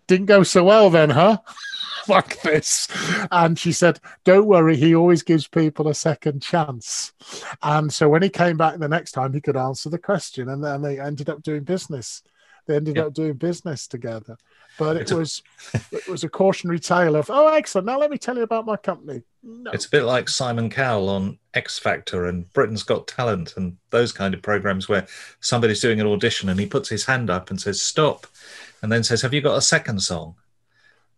"Didn't 0.07 0.27
go 0.27 0.43
so 0.43 0.65
well 0.65 0.91
then, 0.91 1.11
huh?" 1.11 1.39
like 2.09 2.41
this. 2.43 2.89
And 3.31 3.59
she 3.59 3.73
said, 3.73 4.01
Don't 4.25 4.47
worry, 4.47 4.77
he 4.77 4.95
always 4.95 5.23
gives 5.23 5.47
people 5.47 5.89
a 5.89 5.95
second 5.95 6.43
chance. 6.43 7.13
And 7.63 7.93
so 7.93 8.09
when 8.09 8.23
he 8.23 8.29
came 8.29 8.57
back 8.57 8.79
the 8.79 8.89
next 8.89 9.13
time, 9.13 9.33
he 9.33 9.41
could 9.41 9.57
answer 9.57 9.89
the 9.89 9.99
question. 9.99 10.49
And 10.49 10.63
then 10.63 10.83
they 10.83 10.99
ended 11.01 11.29
up 11.29 11.43
doing 11.43 11.65
business. 11.65 12.23
They 12.67 12.77
ended 12.77 12.99
up 12.99 13.15
doing 13.15 13.35
business 13.35 13.87
together. 13.87 14.37
But 14.79 14.97
it 14.97 15.13
was 15.13 15.43
it 15.93 16.09
was 16.09 16.25
a 16.25 16.29
cautionary 16.29 16.79
tale 16.79 17.17
of, 17.17 17.29
oh, 17.29 17.49
excellent. 17.49 17.87
Now 17.87 17.99
let 17.99 18.11
me 18.11 18.17
tell 18.17 18.37
you 18.37 18.43
about 18.43 18.65
my 18.65 18.77
company. 18.77 19.23
No. 19.43 19.71
It's 19.73 19.87
a 19.87 19.91
bit 19.91 20.05
like 20.05 20.29
Simon 20.29 20.71
Cowell 20.71 21.09
on 21.09 21.39
X 21.55 21.79
Factor 21.79 22.27
and 22.27 22.51
Britain's 22.53 22.83
Got 22.83 23.09
Talent 23.09 23.55
and 23.57 23.77
those 23.91 24.13
kind 24.13 24.35
of 24.35 24.43
programs 24.43 24.89
where 24.89 25.07
somebody's 25.41 25.81
doing 25.81 26.01
an 26.01 26.07
audition 26.07 26.49
and 26.49 26.61
he 26.61 26.67
puts 26.67 26.89
his 26.89 27.05
hand 27.05 27.29
up 27.29 27.51
and 27.51 27.61
says, 27.61 27.83
stop, 27.83 28.27
and 28.83 28.91
then 28.91 29.03
says, 29.03 29.23
Have 29.23 29.35
you 29.35 29.41
got 29.41 29.59
a 29.59 29.63
second 29.63 30.01
song? 30.01 30.35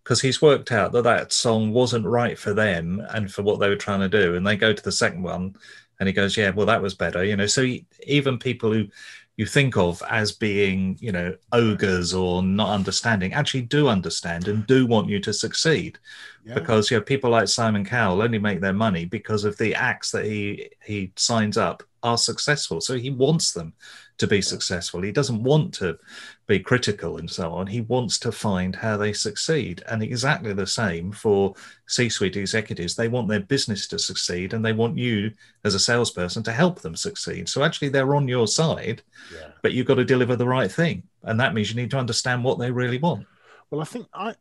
Because 0.02 0.21
he's 0.21 0.42
worked 0.42 0.73
out 0.73 0.92
that 0.92 1.04
that 1.04 1.32
song 1.32 1.73
wasn't 1.73 2.04
right 2.04 2.38
for 2.38 2.52
them 2.54 3.04
and 3.11 3.32
for 3.32 3.42
what 3.42 3.61
they 3.61 3.68
were 3.68 3.76
trying 3.76 4.00
to 4.00 4.09
do. 4.09 4.35
And 4.35 4.47
they 4.47 4.56
go 4.56 4.73
to 4.73 4.82
the 4.82 4.92
second 4.92 5.23
one, 5.23 5.54
and 6.00 6.09
he 6.09 6.12
goes, 6.12 6.37
"Yeah, 6.37 6.50
well, 6.50 6.66
that 6.66 6.82
was 6.82 6.94
better," 6.94 7.25
you 7.25 7.37
know. 7.37 7.47
So 7.47 7.62
he, 7.62 7.87
even 8.06 8.38
people 8.38 8.73
who 8.73 8.88
you 9.37 9.47
think 9.47 9.76
of 9.76 10.02
as 10.11 10.32
being, 10.32 10.97
you 11.00 11.11
know, 11.12 11.35
ogres 11.52 12.12
or 12.12 12.42
not 12.42 12.71
understanding, 12.71 13.32
actually 13.32 13.62
do 13.62 13.88
understand 13.88 14.49
and 14.49 14.66
do 14.66 14.87
want 14.87 15.09
you 15.09 15.21
to 15.21 15.32
succeed, 15.32 15.99
yeah. 16.44 16.54
because 16.54 16.90
you 16.90 16.99
know 16.99 17.02
people 17.02 17.30
like 17.30 17.49
Simon 17.49 17.85
Cowell 17.85 18.23
only 18.23 18.38
make 18.38 18.61
their 18.61 18.73
money 18.73 19.04
because 19.04 19.44
of 19.44 19.56
the 19.59 19.75
acts 19.75 20.11
that 20.11 20.25
he 20.25 20.71
he 20.85 21.12
signs 21.16 21.56
up 21.56 21.82
are 22.02 22.18
successful. 22.18 22.80
So 22.80 22.97
he 22.97 23.11
wants 23.11 23.52
them 23.52 23.73
to 24.18 24.26
be 24.26 24.40
successful. 24.40 25.02
He 25.02 25.12
doesn't 25.12 25.42
want 25.42 25.75
to 25.75 25.99
be 26.47 26.59
critical 26.59 27.18
and 27.18 27.30
so 27.30 27.52
on. 27.52 27.66
He 27.66 27.80
wants 27.80 28.18
to 28.21 28.32
find 28.32 28.75
how 28.76 28.97
they 28.97 29.12
succeed. 29.12 29.82
And 29.88 30.02
exactly 30.02 30.52
the 30.52 30.66
same 30.66 31.12
for 31.12 31.54
C 31.87 32.09
suite 32.09 32.37
executives. 32.37 32.94
They 32.94 33.09
want 33.09 33.28
their 33.28 33.40
business 33.40 33.87
to 33.88 33.99
succeed 33.99 34.52
and 34.52 34.64
they 34.64 34.73
want 34.73 34.99
you 34.99 35.32
as 35.64 35.75
a 35.75 35.80
salesperson 35.80 36.42
to 36.44 36.52
help 36.52 36.80
them 36.80 36.97
succeed. 36.97 37.49
So 37.49 37.62
actually, 37.62 37.88
they're 37.88 38.14
on 38.14 38.28
your 38.28 38.47
side, 38.47 39.02
yeah. 39.35 39.49
but 39.62 39.73
you've 39.73 39.87
got 39.87 39.97
to 39.97 40.04
deliver 40.04 40.37
the 40.37 40.47
right 40.47 40.71
thing. 40.71 41.04
And 41.23 41.40
that 41.40 41.54
means 41.54 41.71
you 41.71 41.80
need 41.80 41.90
to 41.92 41.99
understand 41.99 42.44
what 42.44 42.59
they 42.59 42.71
really 42.71 42.99
want. 42.99 43.26
Well, 43.71 43.80
I 43.80 43.85
think 43.85 44.06
I, 44.12 44.35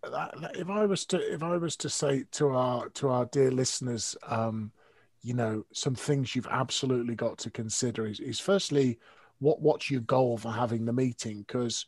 if 0.56 0.70
I 0.70 0.86
was 0.86 1.06
to 1.06 1.34
if 1.34 1.42
I 1.42 1.56
was 1.56 1.78
to 1.78 1.90
say 1.90 2.26
to 2.32 2.50
our 2.50 2.90
to 2.90 3.08
our 3.08 3.26
dear 3.26 3.50
listeners, 3.50 4.18
um, 4.28 4.74
you 5.22 5.34
know, 5.34 5.66
some 5.72 5.96
things 5.96 6.36
you've 6.36 6.48
absolutely 6.48 7.16
got 7.16 7.38
to 7.40 7.52
consider 7.52 8.08
is, 8.08 8.20
is 8.20 8.40
firstly 8.40 9.00
what 9.40 9.62
what's 9.62 9.90
your 9.90 10.02
goal 10.02 10.38
for 10.38 10.52
having 10.52 10.86
the 10.86 10.94
meeting? 10.94 11.40
Because 11.48 11.86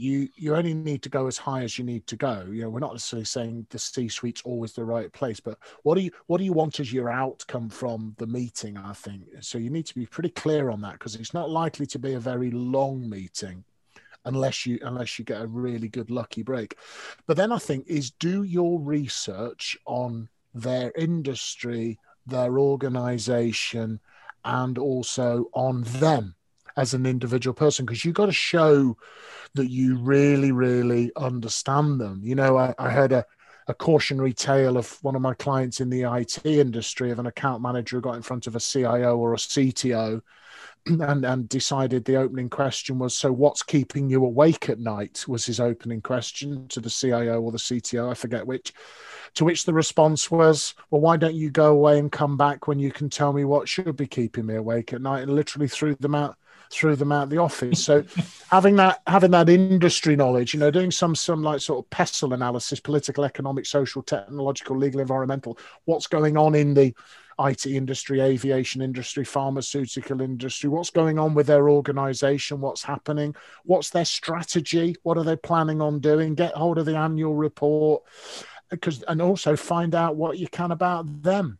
you 0.00 0.28
you 0.34 0.56
only 0.56 0.72
need 0.72 1.02
to 1.02 1.10
go 1.10 1.26
as 1.26 1.36
high 1.36 1.62
as 1.62 1.78
you 1.78 1.84
need 1.84 2.06
to 2.06 2.16
go. 2.16 2.46
You 2.50 2.62
know 2.62 2.70
we're 2.70 2.80
not 2.80 2.94
necessarily 2.94 3.26
saying 3.26 3.66
the 3.68 3.78
c 3.78 4.08
suite's 4.08 4.42
always 4.42 4.72
the 4.72 4.84
right 4.84 5.12
place 5.12 5.40
but 5.40 5.58
what 5.82 5.96
do 5.96 6.00
you 6.00 6.10
what 6.26 6.38
do 6.38 6.44
you 6.44 6.54
want 6.54 6.80
as 6.80 6.92
your 6.92 7.10
outcome 7.10 7.68
from 7.68 8.14
the 8.18 8.26
meeting 8.26 8.78
i 8.78 8.94
think? 8.94 9.24
So 9.40 9.58
you 9.58 9.68
need 9.68 9.86
to 9.86 9.94
be 9.94 10.06
pretty 10.06 10.30
clear 10.30 10.70
on 10.70 10.80
that 10.80 10.94
because 10.94 11.16
it's 11.16 11.34
not 11.34 11.50
likely 11.50 11.86
to 11.86 11.98
be 11.98 12.14
a 12.14 12.20
very 12.20 12.50
long 12.50 13.08
meeting 13.08 13.62
unless 14.24 14.64
you 14.64 14.78
unless 14.82 15.18
you 15.18 15.24
get 15.24 15.42
a 15.42 15.46
really 15.46 15.88
good 15.88 16.10
lucky 16.10 16.42
break. 16.42 16.76
But 17.26 17.36
then 17.36 17.52
i 17.52 17.58
think 17.58 17.86
is 17.86 18.10
do 18.10 18.42
your 18.42 18.80
research 18.80 19.76
on 19.84 20.30
their 20.54 20.92
industry 20.96 21.98
their 22.30 22.58
organization 22.58 24.00
and 24.44 24.78
also 24.78 25.50
on 25.52 25.82
them 25.82 26.34
as 26.76 26.94
an 26.94 27.06
individual 27.06 27.54
person 27.54 27.84
because 27.84 28.04
you've 28.04 28.14
got 28.14 28.26
to 28.26 28.32
show 28.32 28.96
that 29.54 29.70
you 29.70 29.98
really, 29.98 30.52
really 30.52 31.10
understand 31.16 32.00
them. 32.00 32.20
You 32.22 32.34
know, 32.34 32.56
I, 32.56 32.74
I 32.78 32.90
heard 32.90 33.12
a, 33.12 33.24
a 33.66 33.74
cautionary 33.74 34.32
tale 34.32 34.76
of 34.76 34.98
one 35.02 35.16
of 35.16 35.22
my 35.22 35.34
clients 35.34 35.80
in 35.80 35.90
the 35.90 36.02
IT 36.02 36.44
industry 36.44 37.10
of 37.10 37.18
an 37.18 37.26
account 37.26 37.62
manager 37.62 37.96
who 37.96 38.02
got 38.02 38.16
in 38.16 38.22
front 38.22 38.46
of 38.46 38.56
a 38.56 38.60
CIO 38.60 39.16
or 39.16 39.34
a 39.34 39.36
CTO 39.36 40.20
and, 40.86 41.24
and 41.24 41.48
decided 41.48 42.04
the 42.04 42.16
opening 42.16 42.48
question 42.48 42.98
was 42.98 43.14
so 43.16 43.32
what's 43.32 43.62
keeping 43.62 44.08
you 44.08 44.24
awake 44.24 44.68
at 44.68 44.78
night 44.78 45.24
was 45.28 45.44
his 45.44 45.60
opening 45.60 46.00
question 46.00 46.66
to 46.68 46.80
the 46.80 46.90
CIO 46.90 47.40
or 47.40 47.52
the 47.52 47.58
CTO, 47.58 48.10
I 48.10 48.14
forget 48.14 48.46
which. 48.46 48.72
To 49.34 49.44
which 49.44 49.64
the 49.64 49.72
response 49.72 50.30
was, 50.30 50.74
Well, 50.90 51.00
why 51.00 51.16
don't 51.16 51.34
you 51.34 51.50
go 51.50 51.72
away 51.72 51.98
and 51.98 52.10
come 52.10 52.36
back 52.36 52.66
when 52.66 52.78
you 52.78 52.92
can 52.92 53.08
tell 53.08 53.32
me 53.32 53.44
what 53.44 53.68
should 53.68 53.96
be 53.96 54.06
keeping 54.06 54.46
me 54.46 54.56
awake 54.56 54.92
at 54.92 55.02
night? 55.02 55.22
And 55.22 55.34
literally 55.34 55.68
threw 55.68 55.94
them 55.94 56.14
out 56.14 56.36
threw 56.70 56.94
them 56.94 57.12
out 57.12 57.28
the 57.28 57.38
office. 57.38 57.84
So 57.84 58.04
having 58.50 58.76
that 58.76 59.02
having 59.06 59.32
that 59.32 59.48
industry 59.48 60.16
knowledge, 60.16 60.54
you 60.54 60.60
know, 60.60 60.70
doing 60.70 60.90
some 60.90 61.14
some 61.14 61.42
like 61.42 61.60
sort 61.60 61.84
of 61.84 61.90
PESTLE 61.90 62.32
analysis, 62.32 62.80
political, 62.80 63.24
economic, 63.24 63.66
social, 63.66 64.02
technological, 64.02 64.76
legal, 64.76 65.00
environmental, 65.00 65.58
what's 65.84 66.06
going 66.06 66.36
on 66.36 66.54
in 66.54 66.74
the 66.74 66.94
IT 67.40 67.66
industry, 67.66 68.20
aviation 68.20 68.82
industry, 68.82 69.24
pharmaceutical 69.24 70.20
industry, 70.20 70.68
what's 70.68 70.90
going 70.90 71.18
on 71.18 71.34
with 71.34 71.46
their 71.46 71.70
organization, 71.70 72.60
what's 72.60 72.82
happening, 72.82 73.34
what's 73.64 73.90
their 73.90 74.04
strategy, 74.04 74.94
what 75.02 75.16
are 75.16 75.24
they 75.24 75.36
planning 75.36 75.80
on 75.80 76.00
doing, 76.00 76.34
get 76.34 76.54
hold 76.54 76.78
of 76.78 76.86
the 76.86 76.96
annual 76.96 77.34
report 77.34 78.02
because 78.70 79.02
and 79.02 79.20
also 79.20 79.56
find 79.56 79.94
out 79.94 80.16
what 80.16 80.38
you 80.38 80.48
can 80.48 80.70
about 80.70 81.22
them 81.22 81.58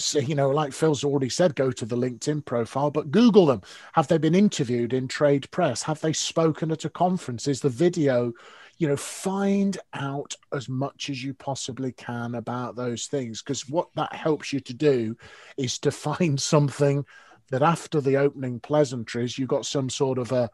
so, 0.00 0.20
you 0.20 0.34
know, 0.34 0.50
like 0.50 0.72
Phil's 0.72 1.02
already 1.02 1.28
said, 1.28 1.56
go 1.56 1.72
to 1.72 1.84
the 1.84 1.96
LinkedIn 1.96 2.44
profile, 2.44 2.90
but 2.90 3.10
Google 3.10 3.46
them. 3.46 3.62
Have 3.94 4.06
they 4.06 4.18
been 4.18 4.34
interviewed 4.34 4.92
in 4.92 5.08
trade 5.08 5.50
press? 5.50 5.82
Have 5.82 6.00
they 6.00 6.12
spoken 6.12 6.70
at 6.70 6.84
a 6.84 6.90
conference? 6.90 7.48
Is 7.48 7.60
the 7.60 7.68
video, 7.68 8.32
you 8.76 8.86
know, 8.86 8.96
find 8.96 9.76
out 9.94 10.34
as 10.52 10.68
much 10.68 11.10
as 11.10 11.22
you 11.24 11.34
possibly 11.34 11.90
can 11.92 12.36
about 12.36 12.76
those 12.76 13.06
things. 13.06 13.42
Because 13.42 13.68
what 13.68 13.88
that 13.96 14.14
helps 14.14 14.52
you 14.52 14.60
to 14.60 14.74
do 14.74 15.16
is 15.56 15.78
to 15.80 15.90
find 15.90 16.40
something 16.40 17.04
that 17.50 17.62
after 17.62 18.00
the 18.00 18.18
opening 18.18 18.60
pleasantries, 18.60 19.36
you 19.36 19.46
got 19.46 19.66
some 19.66 19.90
sort 19.90 20.18
of 20.18 20.30
a 20.30 20.50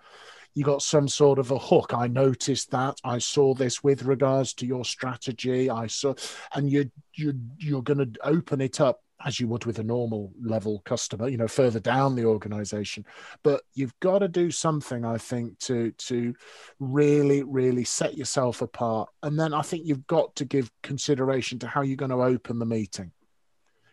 you 0.54 0.64
got 0.64 0.82
some 0.82 1.08
sort 1.08 1.38
of 1.38 1.50
a 1.50 1.58
hook. 1.58 1.92
I 1.92 2.06
noticed 2.06 2.70
that. 2.70 3.00
I 3.04 3.18
saw 3.18 3.54
this 3.54 3.82
with 3.82 4.04
regards 4.04 4.54
to 4.54 4.66
your 4.66 4.84
strategy. 4.84 5.68
I 5.68 5.88
saw, 5.88 6.14
and 6.54 6.70
you 6.70 6.90
you 7.14 7.34
you're 7.58 7.82
going 7.82 7.98
to 7.98 8.20
open 8.22 8.60
it 8.60 8.80
up 8.80 9.00
as 9.24 9.40
you 9.40 9.48
would 9.48 9.64
with 9.64 9.78
a 9.78 9.82
normal 9.82 10.32
level 10.40 10.82
customer, 10.84 11.28
you 11.28 11.36
know, 11.36 11.48
further 11.48 11.80
down 11.80 12.14
the 12.14 12.24
organization. 12.24 13.06
But 13.42 13.62
you've 13.74 13.98
got 14.00 14.18
to 14.18 14.28
do 14.28 14.50
something, 14.50 15.04
I 15.04 15.18
think, 15.18 15.58
to 15.60 15.92
to 15.92 16.34
really, 16.78 17.42
really 17.42 17.84
set 17.84 18.16
yourself 18.16 18.62
apart. 18.62 19.08
And 19.22 19.38
then 19.38 19.54
I 19.54 19.62
think 19.62 19.86
you've 19.86 20.06
got 20.06 20.36
to 20.36 20.44
give 20.44 20.70
consideration 20.82 21.58
to 21.60 21.66
how 21.66 21.82
you're 21.82 21.96
going 21.96 22.10
to 22.10 22.22
open 22.22 22.58
the 22.58 22.66
meeting. 22.66 23.12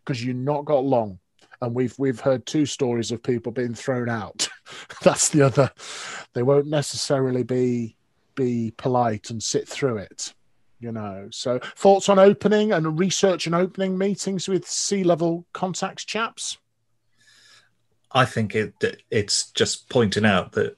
Because 0.03 0.23
you've 0.23 0.35
not 0.35 0.65
got 0.65 0.83
long. 0.83 1.19
And 1.61 1.75
we've 1.75 1.97
we've 1.99 2.19
heard 2.19 2.45
two 2.45 2.65
stories 2.65 3.11
of 3.11 3.21
people 3.21 3.51
being 3.51 3.75
thrown 3.75 4.09
out. 4.09 4.49
That's 5.03 5.29
the 5.29 5.43
other. 5.43 5.71
They 6.33 6.43
won't 6.43 6.67
necessarily 6.67 7.43
be 7.43 7.95
be 8.35 8.73
polite 8.77 9.29
and 9.29 9.43
sit 9.43 9.67
through 9.67 9.97
it 9.97 10.33
you 10.81 10.91
know. 10.91 11.29
So 11.31 11.59
thoughts 11.75 12.09
on 12.09 12.19
opening 12.19 12.73
and 12.73 12.99
research 12.99 13.45
and 13.45 13.55
opening 13.55 13.97
meetings 13.97 14.49
with 14.49 14.67
c-level 14.67 15.45
contacts 15.53 16.03
chaps? 16.03 16.57
I 18.11 18.25
think 18.25 18.55
it 18.55 18.73
it's 19.09 19.51
just 19.51 19.87
pointing 19.87 20.25
out 20.25 20.51
that 20.53 20.75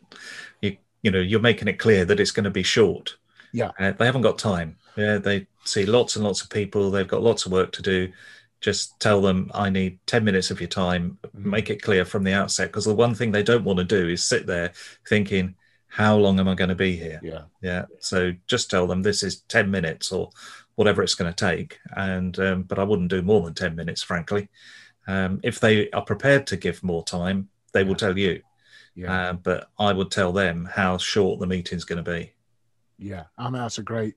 you 0.62 0.78
you 1.02 1.10
know 1.10 1.20
you're 1.20 1.40
making 1.40 1.68
it 1.68 1.80
clear 1.80 2.06
that 2.06 2.20
it's 2.20 2.32
going 2.32 2.44
to 2.44 2.52
be 2.52 2.64
short. 2.64 3.18
Yeah. 3.54 3.72
Uh, 3.80 3.92
they 3.92 4.06
haven't 4.06 4.22
got 4.22 4.38
time. 4.38 4.76
Yeah 4.96 5.18
they 5.18 5.48
see 5.64 5.86
lots 5.86 6.16
and 6.16 6.26
lots 6.26 6.42
of 6.42 6.50
people. 6.50 6.92
They've 6.92 7.08
got 7.08 7.24
lots 7.24 7.46
of 7.46 7.52
work 7.52 7.72
to 7.72 7.82
do 7.82 8.12
just 8.64 9.00
tell 9.00 9.22
them 9.22 9.52
i 9.54 9.70
need 9.70 10.00
10 10.08 10.24
minutes 10.24 10.50
of 10.50 10.62
your 10.62 10.70
time 10.70 11.18
mm-hmm. 11.24 11.50
make 11.52 11.70
it 11.70 11.82
clear 11.82 12.06
from 12.06 12.24
the 12.24 12.34
outset 12.34 12.70
because 12.70 12.86
the 12.86 12.96
one 12.96 13.14
thing 13.14 13.32
they 13.32 13.44
don't 13.44 13.66
want 13.66 13.78
to 13.78 13.86
do 13.86 14.08
is 14.08 14.24
sit 14.24 14.48
there 14.48 14.72
thinking 15.08 15.56
how 15.94 16.18
long 16.18 16.40
am 16.40 16.48
I 16.48 16.56
going 16.56 16.70
to 16.70 16.76
be 16.76 16.96
here? 16.96 17.20
Yeah. 17.22 17.44
Yeah. 17.62 17.86
So 18.00 18.34
just 18.48 18.72
tell 18.72 18.88
them 18.88 19.04
this 19.04 19.22
is 19.22 19.42
10 19.42 19.70
minutes 19.70 20.12
or 20.12 20.32
whatever 20.74 21.04
it's 21.04 21.14
going 21.14 21.32
to 21.32 21.46
take. 21.50 21.78
And, 21.96 22.38
um, 22.40 22.64
but 22.64 22.80
I 22.80 22.84
wouldn't 22.84 23.12
do 23.12 23.22
more 23.22 23.42
than 23.42 23.54
10 23.54 23.76
minutes, 23.76 24.02
frankly. 24.02 24.50
Um, 25.08 25.40
if 25.44 25.60
they 25.60 25.92
are 25.92 26.04
prepared 26.04 26.48
to 26.48 26.58
give 26.58 26.82
more 26.82 27.04
time, 27.04 27.48
they 27.74 27.84
yeah. 27.84 27.88
will 27.88 27.96
tell 27.96 28.18
you. 28.18 28.42
Yeah. 28.96 29.30
Uh, 29.30 29.34
but 29.34 29.70
I 29.78 29.94
would 29.94 30.10
tell 30.10 30.32
them 30.32 30.66
how 30.66 30.98
short 30.98 31.40
the 31.40 31.46
meeting's 31.46 31.84
going 31.84 32.04
to 32.04 32.12
be. 32.12 32.34
Yeah. 32.98 33.26
I 33.38 33.44
mean, 33.44 33.62
that's 33.62 33.78
a 33.78 33.84
great, 33.84 34.16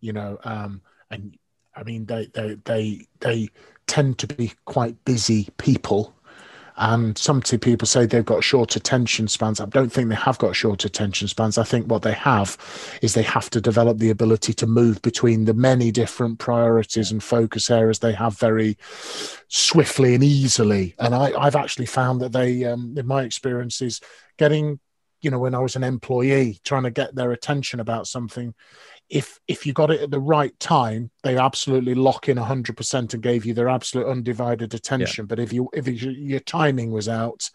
you 0.00 0.12
know, 0.12 0.38
um, 0.44 0.80
and 1.10 1.36
I 1.74 1.82
mean, 1.82 2.06
they, 2.06 2.26
they, 2.26 2.54
they, 2.64 3.06
they 3.18 3.48
tend 3.86 4.18
to 4.18 4.26
be 4.26 4.52
quite 4.64 5.04
busy 5.04 5.48
people 5.58 6.14
And 6.78 7.16
some 7.16 7.40
people 7.40 7.86
say 7.86 8.04
they've 8.04 8.24
got 8.24 8.44
short 8.44 8.76
attention 8.76 9.28
spans. 9.28 9.60
I 9.60 9.66
don't 9.66 9.90
think 9.90 10.10
they 10.10 10.14
have 10.14 10.38
got 10.38 10.54
short 10.54 10.84
attention 10.84 11.26
spans. 11.26 11.56
I 11.56 11.64
think 11.64 11.86
what 11.86 12.02
they 12.02 12.12
have 12.12 12.58
is 13.00 13.14
they 13.14 13.22
have 13.22 13.48
to 13.50 13.60
develop 13.62 13.98
the 13.98 14.10
ability 14.10 14.52
to 14.54 14.66
move 14.66 15.00
between 15.00 15.46
the 15.46 15.54
many 15.54 15.90
different 15.90 16.38
priorities 16.38 17.10
and 17.10 17.22
focus 17.22 17.70
areas 17.70 17.98
they 17.98 18.12
have 18.12 18.38
very 18.38 18.76
swiftly 19.48 20.14
and 20.14 20.22
easily. 20.22 20.94
And 20.98 21.14
I, 21.14 21.42
have 21.42 21.56
actually 21.56 21.86
found 21.86 22.20
that 22.20 22.32
they, 22.32 22.64
um, 22.64 22.94
in 22.96 23.06
my 23.06 23.22
experiences, 23.22 24.00
getting 24.36 24.78
you 25.22 25.30
know 25.30 25.38
when 25.38 25.54
i 25.54 25.58
was 25.58 25.76
an 25.76 25.82
employee 25.82 26.60
trying 26.62 26.82
to 26.82 26.90
get 26.90 27.14
their 27.14 27.32
attention 27.32 27.80
about 27.80 28.06
something 28.06 28.54
if 29.08 29.38
if 29.46 29.66
you 29.66 29.72
got 29.72 29.90
it 29.90 30.00
at 30.00 30.10
the 30.10 30.20
right 30.20 30.58
time, 30.58 31.10
they 31.22 31.36
absolutely 31.36 31.94
lock 31.94 32.28
in 32.28 32.36
hundred 32.36 32.76
percent 32.76 33.14
and 33.14 33.22
gave 33.22 33.44
you 33.44 33.54
their 33.54 33.68
absolute 33.68 34.06
undivided 34.06 34.74
attention. 34.74 35.24
Yeah. 35.24 35.28
But 35.28 35.38
if 35.38 35.52
you 35.52 35.68
if 35.72 35.86
your 35.86 36.40
timing 36.40 36.90
was 36.90 37.08
out, 37.08 37.48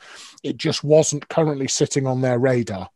it 0.43 0.57
just 0.57 0.83
wasn't 0.83 1.27
currently 1.27 1.67
sitting 1.67 2.07
on 2.07 2.21
their 2.21 2.39
radar. 2.39 2.89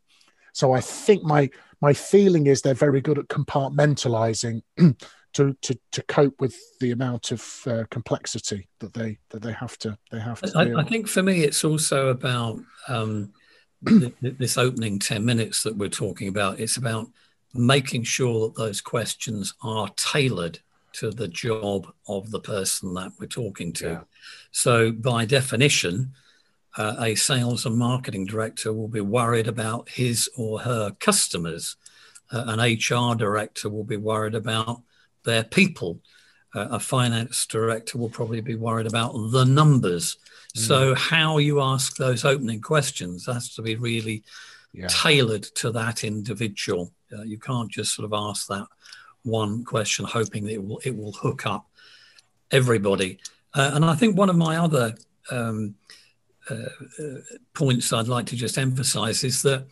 So 0.54 0.72
I 0.72 0.80
think 0.80 1.24
my 1.24 1.50
my 1.82 1.94
feeling 1.94 2.48
is 2.48 2.62
they're 2.62 2.74
very 2.74 3.02
good 3.02 3.20
at 3.20 3.28
compartmentalizing 3.28 4.62
to 5.34 5.54
to 5.62 5.80
to 5.92 6.02
cope 6.04 6.40
with 6.40 6.56
the 6.80 6.92
amount 6.92 7.32
of 7.32 7.62
uh, 7.68 7.84
complexity 7.92 8.70
that 8.80 8.94
they 8.94 9.20
that 9.32 9.42
they 9.42 9.52
have 9.52 9.78
to 9.80 9.98
they 10.12 10.20
have 10.20 10.42
to. 10.42 10.58
I, 10.58 10.80
I 10.80 10.84
think 10.84 11.10
for 11.10 11.22
me, 11.22 11.44
it's 11.44 11.66
also 11.66 12.08
about 12.08 12.60
um, 12.88 13.34
this 13.82 14.58
opening 14.58 14.98
ten 14.98 15.26
minutes 15.26 15.64
that 15.64 15.76
we're 15.76 15.90
talking 15.90 16.30
about. 16.30 16.62
It's 16.62 16.78
about 16.78 17.10
making 17.56 18.04
sure 18.04 18.48
that 18.48 18.56
those 18.56 18.82
questions 18.82 19.54
are 19.64 19.90
tailored 19.96 20.60
to 20.94 21.12
the 21.12 21.28
job 21.28 21.92
of 22.08 22.32
the 22.32 22.40
person 22.40 22.94
that 22.94 23.12
we're 23.20 23.28
talking 23.28 23.74
to. 23.74 23.88
Yeah. 23.88 24.02
So, 24.52 24.92
by 24.92 25.26
definition, 25.26 26.14
uh, 26.78 26.96
a 27.00 27.16
sales 27.16 27.66
and 27.66 27.78
marketing 27.78 28.26
director 28.26 28.74
will 28.74 28.88
be 28.88 29.02
worried 29.02 29.48
about 29.48 29.90
his 29.90 30.30
or 30.38 30.60
her 30.60 30.92
customers. 31.00 31.76
Uh, 32.32 32.46
an 32.48 32.60
HR 32.60 33.16
director 33.16 33.70
will 33.70 33.84
be 33.84 33.98
worried 33.98 34.36
about 34.36 34.82
their 35.24 35.44
people. 35.44 36.00
Uh, 36.54 36.68
a 36.72 36.80
finance 36.80 37.46
director 37.46 37.98
will 37.98 38.10
probably 38.10 38.42
be 38.42 38.56
worried 38.56 38.88
about 38.88 39.12
the 39.32 39.44
numbers. 39.44 40.18
Mm. 40.56 40.62
So, 40.62 40.96
how 40.96 41.38
you 41.38 41.62
ask 41.62 41.98
those 41.98 42.24
opening 42.24 42.62
questions 42.62 43.26
has 43.26 43.54
to 43.56 43.62
be 43.62 43.76
really 43.76 44.24
yeah. 44.74 44.88
tailored 44.88 45.44
to 45.44 45.72
that 45.72 46.04
individual. 46.04 46.94
Uh, 47.12 47.24
you 47.24 47.38
can't 47.38 47.72
just 47.72 47.96
sort 47.96 48.06
of 48.06 48.14
ask 48.14 48.48
that 48.48 48.68
one 49.24 49.64
question 49.64 50.06
hoping 50.06 50.46
that 50.46 50.54
it 50.54 50.64
will 50.64 50.80
it 50.84 50.96
will 50.96 51.12
hook 51.12 51.46
up 51.46 51.68
everybody. 52.52 53.20
Uh, 53.54 53.72
and 53.74 53.86
I 53.86 53.96
think 53.96 54.18
one 54.18 54.30
of 54.30 54.36
my 54.36 54.58
other 54.58 54.96
um, 55.32 55.76
uh, 56.50 56.70
uh 57.00 57.20
points 57.54 57.92
I'd 57.92 58.08
like 58.08 58.28
to 58.28 58.36
just 58.36 58.58
emphasize 58.58 59.24
is 59.24 59.42
that 59.42 59.66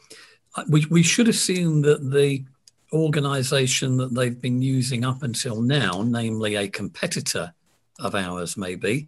we, 0.67 0.85
we 0.89 1.03
should 1.03 1.27
assume 1.27 1.81
that 1.83 2.11
the 2.11 2.43
organization 2.91 3.97
that 3.97 4.13
they've 4.13 4.39
been 4.39 4.61
using 4.61 5.03
up 5.03 5.23
until 5.23 5.61
now, 5.61 6.03
namely 6.05 6.55
a 6.55 6.67
competitor 6.67 7.53
of 7.99 8.15
ours, 8.15 8.55
maybe, 8.55 9.07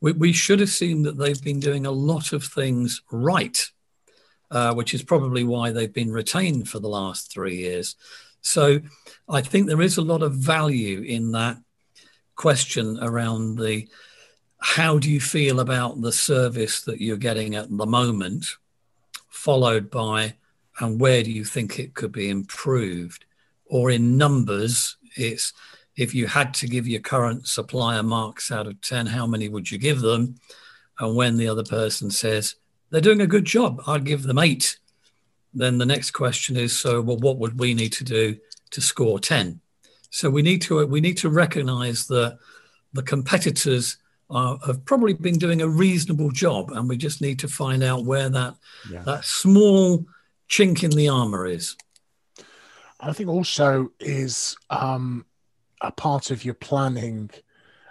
we, 0.00 0.12
we 0.12 0.32
should 0.32 0.60
assume 0.60 1.02
that 1.04 1.16
they've 1.16 1.42
been 1.42 1.60
doing 1.60 1.86
a 1.86 1.90
lot 1.90 2.32
of 2.32 2.44
things 2.44 3.02
right 3.10 3.70
uh, 4.52 4.74
which 4.74 4.92
is 4.92 5.02
probably 5.02 5.44
why 5.44 5.72
they've 5.72 5.92
been 5.92 6.12
retained 6.12 6.68
for 6.68 6.78
the 6.78 6.88
last 6.88 7.32
three 7.32 7.56
years. 7.56 7.96
So 8.42 8.80
I 9.28 9.40
think 9.40 9.66
there 9.66 9.80
is 9.80 9.96
a 9.96 10.02
lot 10.02 10.22
of 10.22 10.34
value 10.34 11.00
in 11.00 11.32
that 11.32 11.56
question 12.36 12.98
around 13.00 13.58
the 13.58 13.88
how 14.58 14.98
do 14.98 15.10
you 15.10 15.20
feel 15.20 15.58
about 15.58 16.00
the 16.00 16.12
service 16.12 16.82
that 16.82 17.00
you're 17.00 17.16
getting 17.16 17.56
at 17.56 17.74
the 17.74 17.86
moment, 17.86 18.46
followed 19.28 19.90
by 19.90 20.34
and 20.80 21.00
where 21.00 21.22
do 21.22 21.32
you 21.32 21.44
think 21.44 21.78
it 21.78 21.94
could 21.94 22.12
be 22.12 22.28
improved? 22.28 23.24
Or 23.66 23.90
in 23.90 24.18
numbers, 24.18 24.96
it's 25.16 25.52
if 25.96 26.14
you 26.14 26.26
had 26.26 26.52
to 26.54 26.66
give 26.66 26.86
your 26.86 27.00
current 27.00 27.46
supplier 27.46 28.02
marks 28.02 28.52
out 28.52 28.66
of 28.66 28.80
10, 28.82 29.06
how 29.06 29.26
many 29.26 29.48
would 29.48 29.70
you 29.70 29.78
give 29.78 30.00
them? 30.00 30.36
And 30.98 31.16
when 31.16 31.36
the 31.36 31.48
other 31.48 31.64
person 31.64 32.10
says, 32.10 32.56
they're 32.92 33.00
doing 33.00 33.22
a 33.22 33.26
good 33.26 33.46
job. 33.46 33.82
I'd 33.86 34.04
give 34.04 34.22
them 34.22 34.38
eight. 34.38 34.78
Then 35.54 35.78
the 35.78 35.86
next 35.86 36.12
question 36.12 36.56
is, 36.56 36.78
so 36.78 37.00
well, 37.00 37.16
what 37.16 37.38
would 37.38 37.58
we 37.58 37.74
need 37.74 37.92
to 37.94 38.04
do 38.04 38.36
to 38.70 38.80
score 38.80 39.18
ten? 39.18 39.60
So 40.10 40.30
we 40.30 40.42
need 40.42 40.62
to 40.62 40.86
we 40.86 41.00
need 41.00 41.16
to 41.18 41.30
recognise 41.30 42.06
that 42.06 42.38
the 42.92 43.02
competitors 43.02 43.96
are, 44.30 44.58
have 44.66 44.84
probably 44.84 45.14
been 45.14 45.38
doing 45.38 45.62
a 45.62 45.68
reasonable 45.68 46.30
job, 46.30 46.70
and 46.70 46.88
we 46.88 46.96
just 46.96 47.20
need 47.20 47.38
to 47.40 47.48
find 47.48 47.82
out 47.82 48.04
where 48.04 48.28
that 48.28 48.54
yeah. 48.90 49.02
that 49.02 49.24
small 49.24 50.04
chink 50.48 50.84
in 50.84 50.90
the 50.90 51.08
armour 51.08 51.46
is. 51.46 51.76
I 53.00 53.12
think 53.12 53.30
also 53.30 53.90
is 53.98 54.54
um, 54.70 55.24
a 55.80 55.90
part 55.90 56.30
of 56.30 56.44
your 56.44 56.54
planning 56.54 57.30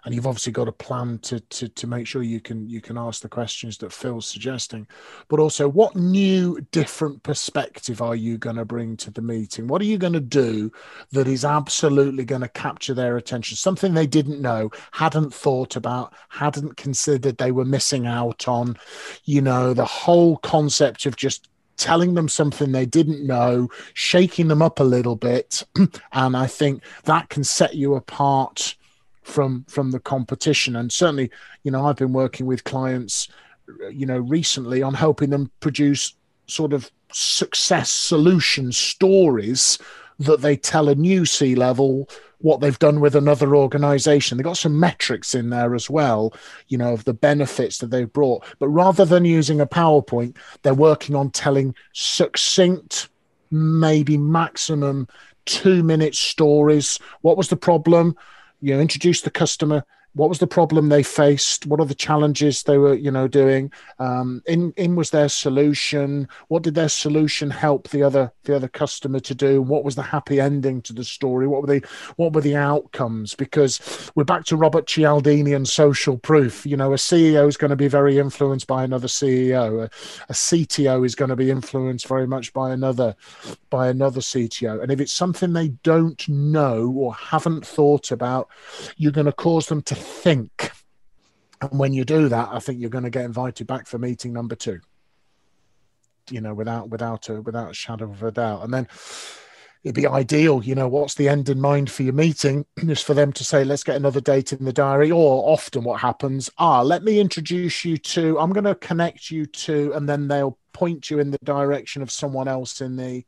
and 0.03 0.15
you've 0.15 0.27
obviously 0.27 0.51
got 0.51 0.67
a 0.67 0.71
plan 0.71 1.19
to, 1.19 1.39
to 1.39 1.67
to 1.67 1.87
make 1.87 2.07
sure 2.07 2.23
you 2.23 2.39
can 2.39 2.67
you 2.67 2.81
can 2.81 2.97
ask 2.97 3.21
the 3.21 3.29
questions 3.29 3.77
that 3.77 3.93
Phil's 3.93 4.27
suggesting, 4.27 4.87
but 5.27 5.39
also 5.39 5.67
what 5.67 5.95
new 5.95 6.59
different 6.71 7.21
perspective 7.23 8.01
are 8.01 8.15
you 8.15 8.37
going 8.37 8.55
to 8.55 8.65
bring 8.65 8.97
to 8.97 9.11
the 9.11 9.21
meeting? 9.21 9.67
What 9.67 9.81
are 9.81 9.85
you 9.85 9.97
going 9.97 10.13
to 10.13 10.19
do 10.19 10.71
that 11.11 11.27
is 11.27 11.45
absolutely 11.45 12.25
going 12.25 12.41
to 12.41 12.47
capture 12.49 12.93
their 12.93 13.17
attention? 13.17 13.57
Something 13.57 13.93
they 13.93 14.07
didn't 14.07 14.41
know, 14.41 14.71
hadn't 14.91 15.33
thought 15.33 15.75
about, 15.75 16.13
hadn't 16.29 16.77
considered 16.77 17.37
they 17.37 17.51
were 17.51 17.65
missing 17.65 18.07
out 18.07 18.47
on. 18.47 18.77
You 19.25 19.41
know, 19.41 19.73
the 19.73 19.85
whole 19.85 20.37
concept 20.37 21.05
of 21.05 21.15
just 21.15 21.47
telling 21.77 22.13
them 22.13 22.29
something 22.29 22.71
they 22.71 22.85
didn't 22.85 23.25
know, 23.25 23.67
shaking 23.93 24.47
them 24.47 24.61
up 24.61 24.79
a 24.79 24.83
little 24.83 25.15
bit. 25.15 25.63
and 26.11 26.37
I 26.37 26.47
think 26.47 26.83
that 27.03 27.29
can 27.29 27.43
set 27.43 27.75
you 27.75 27.95
apart 27.95 28.75
from 29.23 29.65
from 29.67 29.91
the 29.91 29.99
competition 29.99 30.75
and 30.75 30.91
certainly 30.91 31.29
you 31.63 31.71
know 31.71 31.85
i've 31.85 31.95
been 31.95 32.13
working 32.13 32.45
with 32.45 32.63
clients 32.63 33.27
you 33.91 34.05
know 34.05 34.17
recently 34.17 34.81
on 34.81 34.93
helping 34.93 35.29
them 35.29 35.51
produce 35.59 36.15
sort 36.47 36.73
of 36.73 36.91
success 37.11 37.89
solution 37.89 38.71
stories 38.71 39.77
that 40.19 40.41
they 40.41 40.55
tell 40.55 40.87
a 40.87 40.95
new 40.95 41.25
C 41.25 41.55
level 41.55 42.07
what 42.39 42.59
they've 42.59 42.79
done 42.79 42.99
with 42.99 43.15
another 43.15 43.55
organization. 43.55 44.37
They've 44.37 44.45
got 44.45 44.57
some 44.57 44.79
metrics 44.79 45.35
in 45.35 45.49
there 45.49 45.75
as 45.75 45.89
well, 45.89 46.33
you 46.67 46.77
know, 46.77 46.93
of 46.93 47.05
the 47.05 47.13
benefits 47.13 47.79
that 47.79 47.91
they've 47.91 48.11
brought. 48.11 48.43
But 48.59 48.69
rather 48.69 49.05
than 49.05 49.25
using 49.25 49.61
a 49.61 49.67
PowerPoint, 49.67 50.37
they're 50.61 50.73
working 50.73 51.15
on 51.15 51.31
telling 51.31 51.75
succinct, 51.93 53.09
maybe 53.51 54.17
maximum 54.17 55.07
two 55.45 55.83
minute 55.83 56.15
stories. 56.15 56.99
What 57.21 57.37
was 57.37 57.49
the 57.49 57.57
problem? 57.57 58.15
You 58.61 58.73
know 58.73 58.79
introduce 58.79 59.21
the 59.21 59.31
customer 59.31 59.83
what 60.13 60.29
was 60.29 60.39
the 60.39 60.47
problem 60.47 60.89
they 60.89 61.03
faced? 61.03 61.65
What 61.65 61.79
are 61.79 61.85
the 61.85 61.95
challenges 61.95 62.63
they 62.63 62.77
were 62.77 62.95
you 62.95 63.11
know 63.11 63.27
doing? 63.27 63.71
Um, 63.99 64.41
in 64.45 64.73
in 64.77 64.95
was 64.95 65.11
their 65.11 65.29
solution? 65.29 66.27
What 66.47 66.63
did 66.63 66.75
their 66.75 66.89
solution 66.89 67.49
help 67.49 67.89
the 67.89 68.03
other 68.03 68.31
the 68.43 68.55
other 68.55 68.67
customer 68.67 69.19
to 69.21 69.35
do? 69.35 69.61
What 69.61 69.83
was 69.83 69.95
the 69.95 70.01
happy 70.01 70.39
ending 70.39 70.81
to 70.83 70.93
the 70.93 71.03
story? 71.03 71.47
What 71.47 71.61
were 71.61 71.79
the 71.79 71.87
what 72.17 72.33
were 72.33 72.41
the 72.41 72.55
outcomes? 72.55 73.35
Because 73.35 74.11
we're 74.15 74.23
back 74.23 74.45
to 74.45 74.57
robert 74.57 74.87
cialdini 74.87 75.53
and 75.53 75.67
social 75.67 76.17
proof. 76.17 76.65
You 76.65 76.77
know 76.77 76.93
a 76.93 76.97
ceo 76.97 77.47
is 77.47 77.57
going 77.57 77.69
to 77.69 77.75
be 77.75 77.87
very 77.87 78.17
influenced 78.17 78.67
by 78.67 78.83
another 78.83 79.07
ceo 79.07 79.83
a, 79.83 79.89
a 80.29 80.33
cto 80.33 81.05
is 81.05 81.15
going 81.15 81.29
to 81.29 81.35
be 81.35 81.49
influenced 81.49 82.07
very 82.07 82.27
much 82.27 82.53
by 82.53 82.71
another 82.71 83.15
by 83.69 83.87
another 83.87 84.21
cto 84.21 84.81
and 84.81 84.91
if 84.91 84.99
it's 84.99 85.13
something 85.13 85.53
they 85.53 85.69
don't 85.83 86.27
know 86.29 86.91
or 86.95 87.13
haven't 87.13 87.65
thought 87.65 88.11
about 88.11 88.49
you're 88.97 89.11
going 89.11 89.25
to 89.25 89.31
cause 89.31 89.67
them 89.67 89.81
to 89.81 89.95
think. 90.01 90.71
And 91.61 91.79
when 91.79 91.93
you 91.93 92.03
do 92.03 92.27
that, 92.29 92.49
I 92.51 92.59
think 92.59 92.79
you're 92.79 92.89
going 92.89 93.03
to 93.03 93.09
get 93.09 93.25
invited 93.25 93.67
back 93.67 93.87
for 93.87 93.97
meeting 93.97 94.33
number 94.33 94.55
two. 94.55 94.79
You 96.29 96.41
know, 96.41 96.53
without 96.53 96.89
without 96.89 97.29
a 97.29 97.41
without 97.41 97.71
a 97.71 97.73
shadow 97.73 98.05
of 98.05 98.23
a 98.23 98.31
doubt. 98.31 98.63
And 98.63 98.73
then 98.73 98.87
it'd 99.83 99.95
be 99.95 100.07
ideal, 100.07 100.63
you 100.63 100.75
know, 100.75 100.87
what's 100.87 101.15
the 101.15 101.27
end 101.27 101.49
in 101.49 101.59
mind 101.59 101.89
for 101.89 102.03
your 102.03 102.13
meeting 102.13 102.65
is 102.77 103.01
for 103.01 103.13
them 103.13 103.33
to 103.33 103.43
say, 103.43 103.63
let's 103.63 103.83
get 103.83 103.95
another 103.95 104.21
date 104.21 104.53
in 104.53 104.63
the 104.63 104.73
diary. 104.73 105.11
Or 105.11 105.51
often 105.51 105.83
what 105.83 106.01
happens, 106.01 106.49
ah, 106.57 106.81
let 106.81 107.03
me 107.03 107.19
introduce 107.19 107.83
you 107.83 107.97
to, 107.97 108.39
I'm 108.39 108.53
going 108.53 108.65
to 108.65 108.75
connect 108.75 109.31
you 109.31 109.45
to, 109.45 109.93
and 109.93 110.07
then 110.07 110.27
they'll 110.27 110.57
point 110.73 111.09
you 111.09 111.19
in 111.19 111.31
the 111.31 111.39
direction 111.43 112.01
of 112.01 112.11
someone 112.11 112.47
else 112.47 112.81
in 112.81 112.95
the 112.95 113.25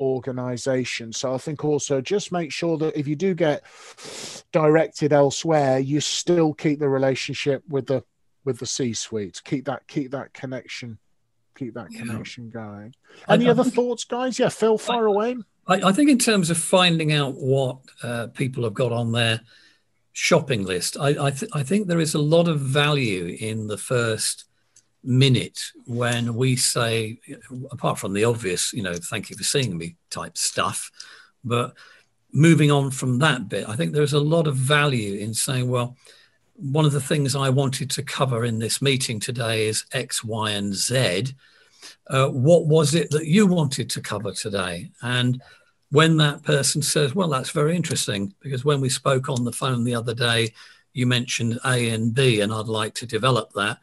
organization. 0.00 1.12
So 1.12 1.34
I 1.34 1.38
think 1.38 1.64
also 1.64 2.00
just 2.00 2.32
make 2.32 2.52
sure 2.52 2.78
that 2.78 2.98
if 2.98 3.06
you 3.06 3.16
do 3.16 3.34
get 3.34 3.62
directed 4.52 5.12
elsewhere, 5.12 5.78
you 5.78 6.00
still 6.00 6.54
keep 6.54 6.80
the 6.80 6.88
relationship 6.88 7.62
with 7.68 7.86
the 7.86 8.02
with 8.44 8.58
the 8.58 8.66
C 8.66 8.94
suite. 8.94 9.40
Keep 9.44 9.66
that 9.66 9.86
keep 9.86 10.10
that 10.12 10.32
connection 10.32 10.98
keep 11.60 11.74
that 11.74 11.90
connection 11.90 12.46
yeah. 12.46 12.60
going. 12.60 12.94
Any 13.28 13.46
I, 13.46 13.50
other 13.50 13.62
I 13.62 13.70
thoughts, 13.70 14.04
guys? 14.04 14.38
Yeah, 14.38 14.48
Phil, 14.48 14.78
far 14.78 15.08
I, 15.08 15.12
away. 15.12 15.36
I, 15.66 15.92
think 15.92 16.10
in 16.10 16.18
terms 16.18 16.50
of 16.50 16.56
finding 16.56 17.12
out 17.12 17.34
what 17.34 17.78
uh, 18.02 18.28
people 18.28 18.64
have 18.64 18.74
got 18.74 18.92
on 18.92 19.12
their 19.12 19.40
shopping 20.12 20.64
list, 20.64 20.96
I, 20.98 21.30
th- 21.30 21.50
I 21.54 21.62
think 21.62 21.86
there 21.86 22.00
is 22.00 22.14
a 22.14 22.18
lot 22.18 22.48
of 22.48 22.60
value 22.60 23.36
in 23.38 23.68
the 23.68 23.78
first 23.78 24.46
minute 25.02 25.58
when 25.86 26.34
we 26.34 26.56
say, 26.56 27.18
apart 27.70 27.98
from 27.98 28.12
the 28.12 28.24
obvious, 28.24 28.72
you 28.72 28.82
know, 28.82 28.94
thank 28.94 29.30
you 29.30 29.36
for 29.36 29.44
seeing 29.44 29.76
me 29.76 29.96
type 30.10 30.36
stuff, 30.36 30.90
but 31.44 31.74
moving 32.32 32.70
on 32.70 32.90
from 32.90 33.18
that 33.18 33.48
bit, 33.48 33.68
I 33.68 33.76
think 33.76 33.92
there's 33.92 34.12
a 34.12 34.20
lot 34.20 34.46
of 34.46 34.56
value 34.56 35.18
in 35.18 35.34
saying, 35.34 35.68
well, 35.68 35.96
one 36.60 36.84
of 36.84 36.92
the 36.92 37.00
things 37.00 37.34
I 37.34 37.48
wanted 37.48 37.90
to 37.90 38.02
cover 38.02 38.44
in 38.44 38.58
this 38.58 38.82
meeting 38.82 39.18
today 39.18 39.66
is 39.66 39.86
X, 39.92 40.22
Y, 40.22 40.50
and 40.50 40.74
Z. 40.74 41.34
Uh, 42.08 42.28
what 42.28 42.66
was 42.66 42.94
it 42.94 43.10
that 43.10 43.26
you 43.26 43.46
wanted 43.46 43.88
to 43.90 44.00
cover 44.02 44.32
today? 44.32 44.90
And 45.00 45.40
when 45.90 46.18
that 46.18 46.42
person 46.42 46.82
says, 46.82 47.14
Well, 47.14 47.28
that's 47.28 47.50
very 47.50 47.74
interesting, 47.74 48.34
because 48.40 48.64
when 48.64 48.80
we 48.80 48.90
spoke 48.90 49.28
on 49.28 49.44
the 49.44 49.52
phone 49.52 49.84
the 49.84 49.94
other 49.94 50.14
day, 50.14 50.52
you 50.92 51.06
mentioned 51.06 51.58
A 51.64 51.90
and 51.90 52.14
B, 52.14 52.40
and 52.40 52.52
I'd 52.52 52.66
like 52.66 52.94
to 52.94 53.06
develop 53.06 53.52
that. 53.54 53.78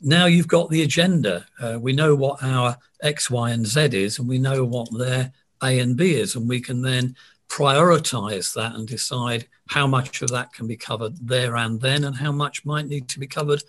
Now 0.00 0.26
you've 0.26 0.48
got 0.48 0.70
the 0.70 0.82
agenda. 0.82 1.46
Uh, 1.60 1.78
we 1.80 1.92
know 1.92 2.14
what 2.14 2.42
our 2.42 2.76
X, 3.02 3.30
Y, 3.30 3.50
and 3.50 3.66
Z 3.66 3.90
is, 3.92 4.18
and 4.18 4.28
we 4.28 4.38
know 4.38 4.64
what 4.64 4.88
their 4.96 5.32
A 5.62 5.78
and 5.78 5.96
B 5.96 6.14
is, 6.14 6.36
and 6.36 6.48
we 6.48 6.60
can 6.60 6.82
then 6.82 7.16
prioritize 7.48 8.54
that 8.54 8.74
and 8.74 8.86
decide 8.86 9.46
how 9.68 9.86
much 9.86 10.22
of 10.22 10.30
that 10.30 10.52
can 10.52 10.66
be 10.66 10.76
covered 10.76 11.16
there 11.20 11.56
and 11.56 11.80
then, 11.80 12.04
and 12.04 12.16
how 12.16 12.32
much 12.32 12.64
might 12.64 12.86
need 12.86 13.08
to 13.08 13.18
be 13.18 13.26
covered 13.26 13.62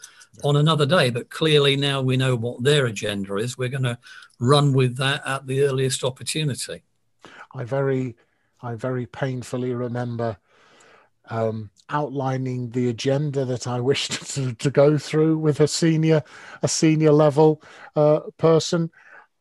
on 0.43 0.55
another 0.55 0.85
day. 0.85 1.09
But 1.09 1.29
clearly, 1.29 1.75
now 1.75 2.01
we 2.01 2.15
know 2.15 2.35
what 2.35 2.63
their 2.63 2.85
agenda 2.85 3.35
is. 3.35 3.57
We're 3.57 3.69
going 3.69 3.83
to 3.83 3.97
run 4.39 4.73
with 4.73 4.97
that 4.97 5.21
at 5.25 5.47
the 5.47 5.63
earliest 5.63 6.03
opportunity. 6.03 6.83
I 7.53 7.63
very, 7.63 8.15
I 8.61 8.75
very 8.75 9.05
painfully 9.05 9.73
remember 9.73 10.37
um, 11.31 11.71
outlining 11.89 12.69
the 12.69 12.89
agenda 12.89 13.45
that 13.45 13.65
I 13.65 13.79
wished 13.79 14.11
to, 14.35 14.53
to, 14.53 14.69
go 14.69 14.97
through 14.97 15.37
with 15.37 15.59
a 15.59 15.67
senior, 15.67 16.23
a 16.61 16.67
senior 16.67 17.11
level 17.11 17.63
uh, 17.95 18.19
person, 18.37 18.91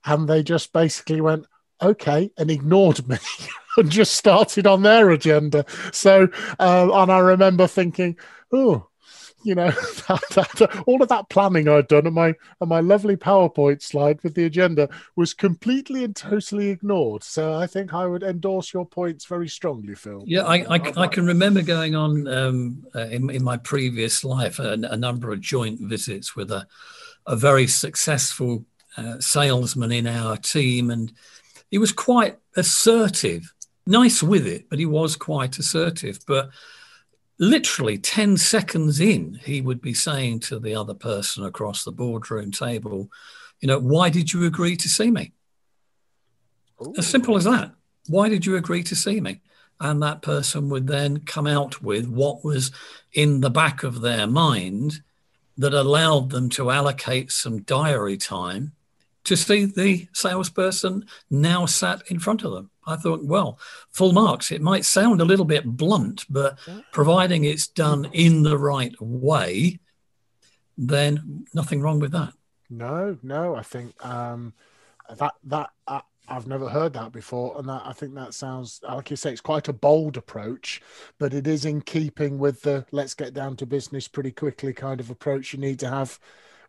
and 0.05 0.29
they 0.29 0.43
just 0.43 0.73
basically 0.73 1.21
went, 1.21 1.47
"Okay," 1.83 2.31
and 2.39 2.51
ignored 2.51 3.07
me. 3.09 3.19
and 3.77 3.91
just 3.91 4.15
started 4.15 4.67
on 4.67 4.83
their 4.83 5.11
agenda. 5.11 5.65
So, 5.93 6.29
uh, 6.59 6.91
and 6.93 7.13
I 7.13 7.19
remember 7.19 7.67
thinking, 7.67 8.19
oh, 8.53 8.90
you 9.43 9.55
know, 9.55 9.71
that, 10.09 10.55
that, 10.59 10.85
all 10.87 11.03
of 11.03 11.09
that 11.09 11.29
planning 11.29 11.69
I'd 11.69 11.89
done 11.89 12.07
and 12.07 12.15
my 12.15 12.35
and 12.61 12.69
my 12.69 12.81
lovely 12.81 13.17
PowerPoint 13.17 13.83
slide 13.83 14.23
with 14.23 14.35
the 14.35 14.45
agenda 14.45 14.89
was 15.17 15.35
completely 15.35 16.05
and 16.05 16.15
totally 16.15 16.69
ignored. 16.69 17.23
So 17.23 17.55
I 17.55 17.67
think 17.67 17.95
I 17.95 18.07
would 18.07 18.23
endorse 18.23 18.73
your 18.73 18.87
points 18.87 19.25
very 19.25 19.49
strongly, 19.49 19.95
Phil. 19.95 20.25
Yeah, 20.27 20.43
I, 20.43 20.77
I, 20.77 20.93
I 20.97 21.07
can 21.07 21.27
remember 21.27 21.63
going 21.63 21.95
on 21.95 22.29
um, 22.29 22.87
uh, 22.95 23.07
in, 23.07 23.31
in 23.31 23.43
my 23.43 23.57
previous 23.57 24.25
life 24.25 24.59
a, 24.59 24.73
a, 24.73 24.97
number 24.97 25.33
of 25.33 25.41
joint 25.41 25.81
visits 25.81 26.37
with 26.37 26.51
a, 26.51 26.67
a 27.27 27.37
very 27.37 27.67
successful 27.67 28.65
uh, 28.97 29.19
salesman 29.21 29.93
in 29.93 30.07
our 30.07 30.37
team, 30.37 30.91
and 30.91 31.13
he 31.71 31.79
was 31.79 31.93
quite 31.93 32.39
assertive, 32.57 33.53
nice 33.87 34.23
with 34.23 34.47
it, 34.47 34.69
but 34.69 34.79
he 34.79 34.87
was 34.87 35.17
quite 35.17 35.59
assertive. 35.59 36.19
But 36.27 36.51
literally 37.41 37.97
10 37.99 38.37
seconds 38.37 39.01
in, 39.01 39.41
he 39.43 39.63
would 39.63 39.81
be 39.81 39.95
saying 39.95 40.39
to 40.41 40.61
the 40.61 40.75
other 40.75 40.95
person 40.95 41.45
across 41.45 41.83
the 41.83 41.91
boardroom 41.91 42.53
table, 42.53 43.11
you 43.61 43.67
know, 43.67 43.79
why 43.79 44.11
did 44.11 44.33
you 44.33 44.45
agree 44.45 44.77
to 44.77 44.89
see 44.89 45.11
me? 45.11 45.33
Ooh. 46.83 46.95
As 46.99 47.07
simple 47.07 47.37
as 47.37 47.45
that. 47.45 47.73
Why 48.09 48.29
did 48.29 48.45
you 48.45 48.57
agree 48.57 48.83
to 48.85 48.95
see 48.95 49.21
me? 49.21 49.41
And 49.81 50.03
that 50.03 50.21
person 50.21 50.69
would 50.69 50.87
then 50.87 51.21
come 51.21 51.47
out 51.47 51.83
with 51.83 52.07
what 52.07 52.45
was 52.45 52.71
in 53.15 53.41
the 53.41 53.51
back 53.51 53.83
of 53.83 54.03
their 54.03 54.27
mind 54.27 55.01
that 55.57 55.73
allowed 55.73 56.31
them 56.31 56.51
to 56.51 56.71
allocate 56.71 57.33
some 57.33 57.63
diary 57.63 58.19
time 58.19 58.73
to 59.25 59.37
see 59.37 59.67
the 59.67 60.09
salesperson 60.13 61.05
now 61.31 61.67
sat 61.67 62.03
in 62.09 62.19
front 62.19 62.45
of 62.45 62.53
them. 62.53 62.71
I 62.87 62.97
thought, 62.97 63.25
well, 63.25 63.59
full 63.91 64.13
marks. 64.13 64.51
It 64.51 64.63
might 64.63 64.85
sound 64.85 65.21
a 65.21 65.25
little 65.25 65.45
bit 65.45 65.65
blunt, 65.65 66.25
but 66.29 66.59
providing 66.93 67.45
it's 67.45 67.67
done 67.67 68.09
in 68.13 68.43
the 68.43 68.59
right 68.59 68.95
way, 69.01 69.79
then 70.77 71.47
nothing 71.55 71.81
wrong 71.81 72.01
with 72.01 72.13
that. 72.13 72.33
No, 72.71 73.19
no, 73.23 73.55
I 73.57 73.63
think 73.63 73.95
um, 74.05 74.55
that 75.19 75.35
that 75.45 75.71
uh, 75.87 76.01
I've 76.29 76.47
never 76.47 76.69
heard 76.69 76.93
that 76.93 77.13
before, 77.13 77.59
and 77.59 77.69
that 77.69 77.83
I 77.85 77.93
think 77.93 78.15
that 78.15 78.35
sounds 78.35 78.81
like 78.89 79.11
you 79.11 79.17
say 79.17 79.33
it's 79.33 79.41
quite 79.41 79.67
a 79.67 79.73
bold 79.73 80.17
approach, 80.17 80.81
but 81.19 81.35
it 81.35 81.49
is 81.49 81.65
in 81.65 81.83
keeping 81.83 82.39
with 82.39 82.63
the 82.63 82.87
let's 82.93 83.15
get 83.15 83.35
down 83.35 83.57
to 83.57 83.67
business 83.67 84.07
pretty 84.07 84.31
quickly 84.31 84.73
kind 84.73 85.01
of 85.01 85.11
approach 85.11 85.53
you 85.53 85.59
need 85.59 85.81
to 85.81 85.91
have 85.91 86.19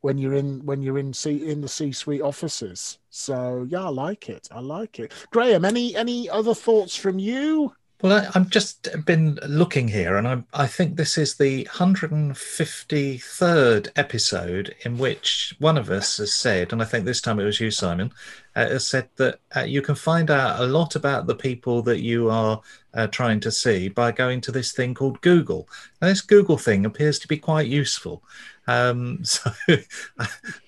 when 0.02 0.18
you're 0.18 0.34
in 0.34 0.66
when 0.66 0.82
you're 0.82 0.98
in 0.98 1.14
C 1.14 1.48
in 1.50 1.62
the 1.62 1.68
C-suite 1.68 2.22
offices. 2.22 3.00
So 3.10 3.66
yeah, 3.70 3.86
I 3.86 3.90
like 3.90 4.30
it. 4.30 4.48
I 4.52 4.60
like 4.60 5.00
it. 5.00 5.14
Graham, 5.32 5.66
any 5.66 5.96
any 5.96 6.30
other 6.30 6.54
thoughts 6.54 6.96
from 6.96 7.20
you? 7.20 7.74
Well, 8.02 8.14
I, 8.14 8.22
have 8.34 8.50
just 8.50 8.88
been 9.06 9.38
looking 9.48 9.88
here, 9.88 10.18
and 10.18 10.28
I, 10.28 10.44
I 10.54 10.66
think 10.66 10.96
this 10.96 11.20
is 11.20 11.36
the 11.36 11.66
153rd 11.66 13.90
episode 13.96 14.76
in 14.84 14.98
which 14.98 15.56
one 15.60 15.78
of 15.78 15.92
us 15.92 16.18
has 16.18 16.34
said, 16.34 16.74
and 16.74 16.82
I 16.82 16.86
think 16.86 17.06
this 17.06 17.22
time 17.22 17.40
it 17.40 17.44
was 17.44 17.60
you, 17.60 17.70
Simon, 17.70 18.12
uh, 18.56 18.70
has 18.70 18.88
said 18.88 19.08
that 19.18 19.38
uh, 19.56 19.60
you 19.60 19.84
can 19.84 19.94
find 19.94 20.32
out 20.32 20.60
a 20.60 20.66
lot 20.66 20.96
about 20.96 21.28
the 21.28 21.36
people 21.36 21.84
that 21.84 22.02
you 22.02 22.32
are 22.32 22.60
uh, 22.96 23.06
trying 23.06 23.40
to 23.42 23.52
see 23.52 23.88
by 23.88 24.12
going 24.12 24.42
to 24.42 24.52
this 24.52 24.72
thing 24.72 24.96
called 24.96 25.22
Google. 25.22 25.70
Now, 26.02 26.08
this 26.08 26.22
Google 26.22 26.58
thing 26.58 26.88
appears 26.88 27.20
to 27.20 27.28
be 27.28 27.38
quite 27.38 27.68
useful. 27.68 28.24
Um, 28.66 29.20
so 29.26 29.52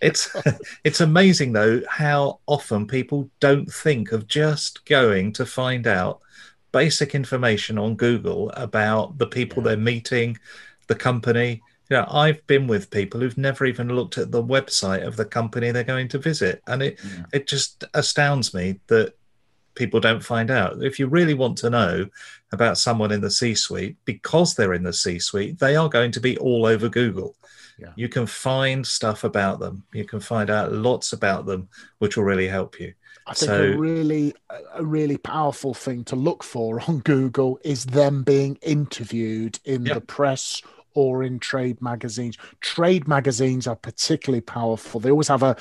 it's 0.01 0.35
it's 0.83 1.01
amazing 1.01 1.53
though 1.53 1.81
how 1.89 2.41
often 2.45 2.85
people 2.85 3.31
don't 3.39 3.71
think 3.71 4.11
of 4.11 4.27
just 4.27 4.85
going 4.85 5.33
to 5.33 5.47
find 5.47 5.87
out 5.87 6.19
basic 6.73 7.15
information 7.15 7.77
on 7.77 7.95
Google 7.95 8.49
about 8.51 9.17
the 9.17 9.27
people 9.27 9.63
they're 9.63 9.77
meeting, 9.77 10.37
the 10.87 10.95
company. 10.95 11.61
You 11.89 11.97
know, 11.97 12.05
I've 12.09 12.45
been 12.47 12.67
with 12.67 12.91
people 12.91 13.21
who've 13.21 13.37
never 13.37 13.65
even 13.65 13.95
looked 13.95 14.17
at 14.17 14.31
the 14.31 14.43
website 14.43 15.05
of 15.05 15.15
the 15.15 15.25
company 15.25 15.71
they're 15.71 15.85
going 15.85 16.09
to 16.09 16.17
visit, 16.17 16.61
and 16.67 16.83
it 16.83 16.99
yeah. 17.03 17.23
it 17.31 17.47
just 17.47 17.85
astounds 17.93 18.53
me 18.53 18.81
that 18.87 19.13
people 19.75 19.99
don't 19.99 20.23
find 20.23 20.51
out. 20.51 20.83
If 20.83 20.99
you 20.99 21.07
really 21.07 21.33
want 21.33 21.57
to 21.59 21.69
know 21.69 22.07
about 22.51 22.77
someone 22.77 23.11
in 23.11 23.21
the 23.21 23.31
C-suite, 23.31 23.97
because 24.05 24.53
they're 24.53 24.75
in 24.75 24.83
the 24.83 24.93
C-suite, 24.93 25.57
they 25.57 25.75
are 25.75 25.89
going 25.89 26.11
to 26.11 26.19
be 26.19 26.37
all 26.37 26.65
over 26.65 26.89
Google. 26.89 27.35
Yeah. 27.79 27.91
You 27.95 28.07
can 28.07 28.27
find 28.27 28.85
stuff 28.85 29.23
about 29.23 29.59
them. 29.59 29.83
You 29.91 30.05
can 30.05 30.19
find 30.19 30.51
out 30.51 30.71
lots 30.71 31.13
about 31.13 31.47
them, 31.47 31.69
which 31.97 32.15
will 32.15 32.23
really 32.23 32.47
help 32.47 32.79
you. 32.79 32.93
I 33.25 33.33
think 33.33 33.49
so, 33.49 33.63
a 33.63 33.77
really 33.77 34.33
a 34.73 34.83
really 34.83 35.17
powerful 35.17 35.73
thing 35.73 36.03
to 36.05 36.15
look 36.15 36.43
for 36.43 36.81
on 36.87 36.99
Google 36.99 37.59
is 37.63 37.85
them 37.85 38.23
being 38.23 38.57
interviewed 38.61 39.59
in 39.63 39.83
the 39.83 40.01
press 40.01 40.61
or 40.95 41.23
in 41.23 41.39
trade 41.39 41.81
magazines. 41.81 42.37
Trade 42.61 43.07
magazines 43.07 43.65
are 43.65 43.75
particularly 43.75 44.41
powerful. 44.41 44.99
They 44.99 45.09
always 45.09 45.27
have 45.27 45.43
a 45.43 45.55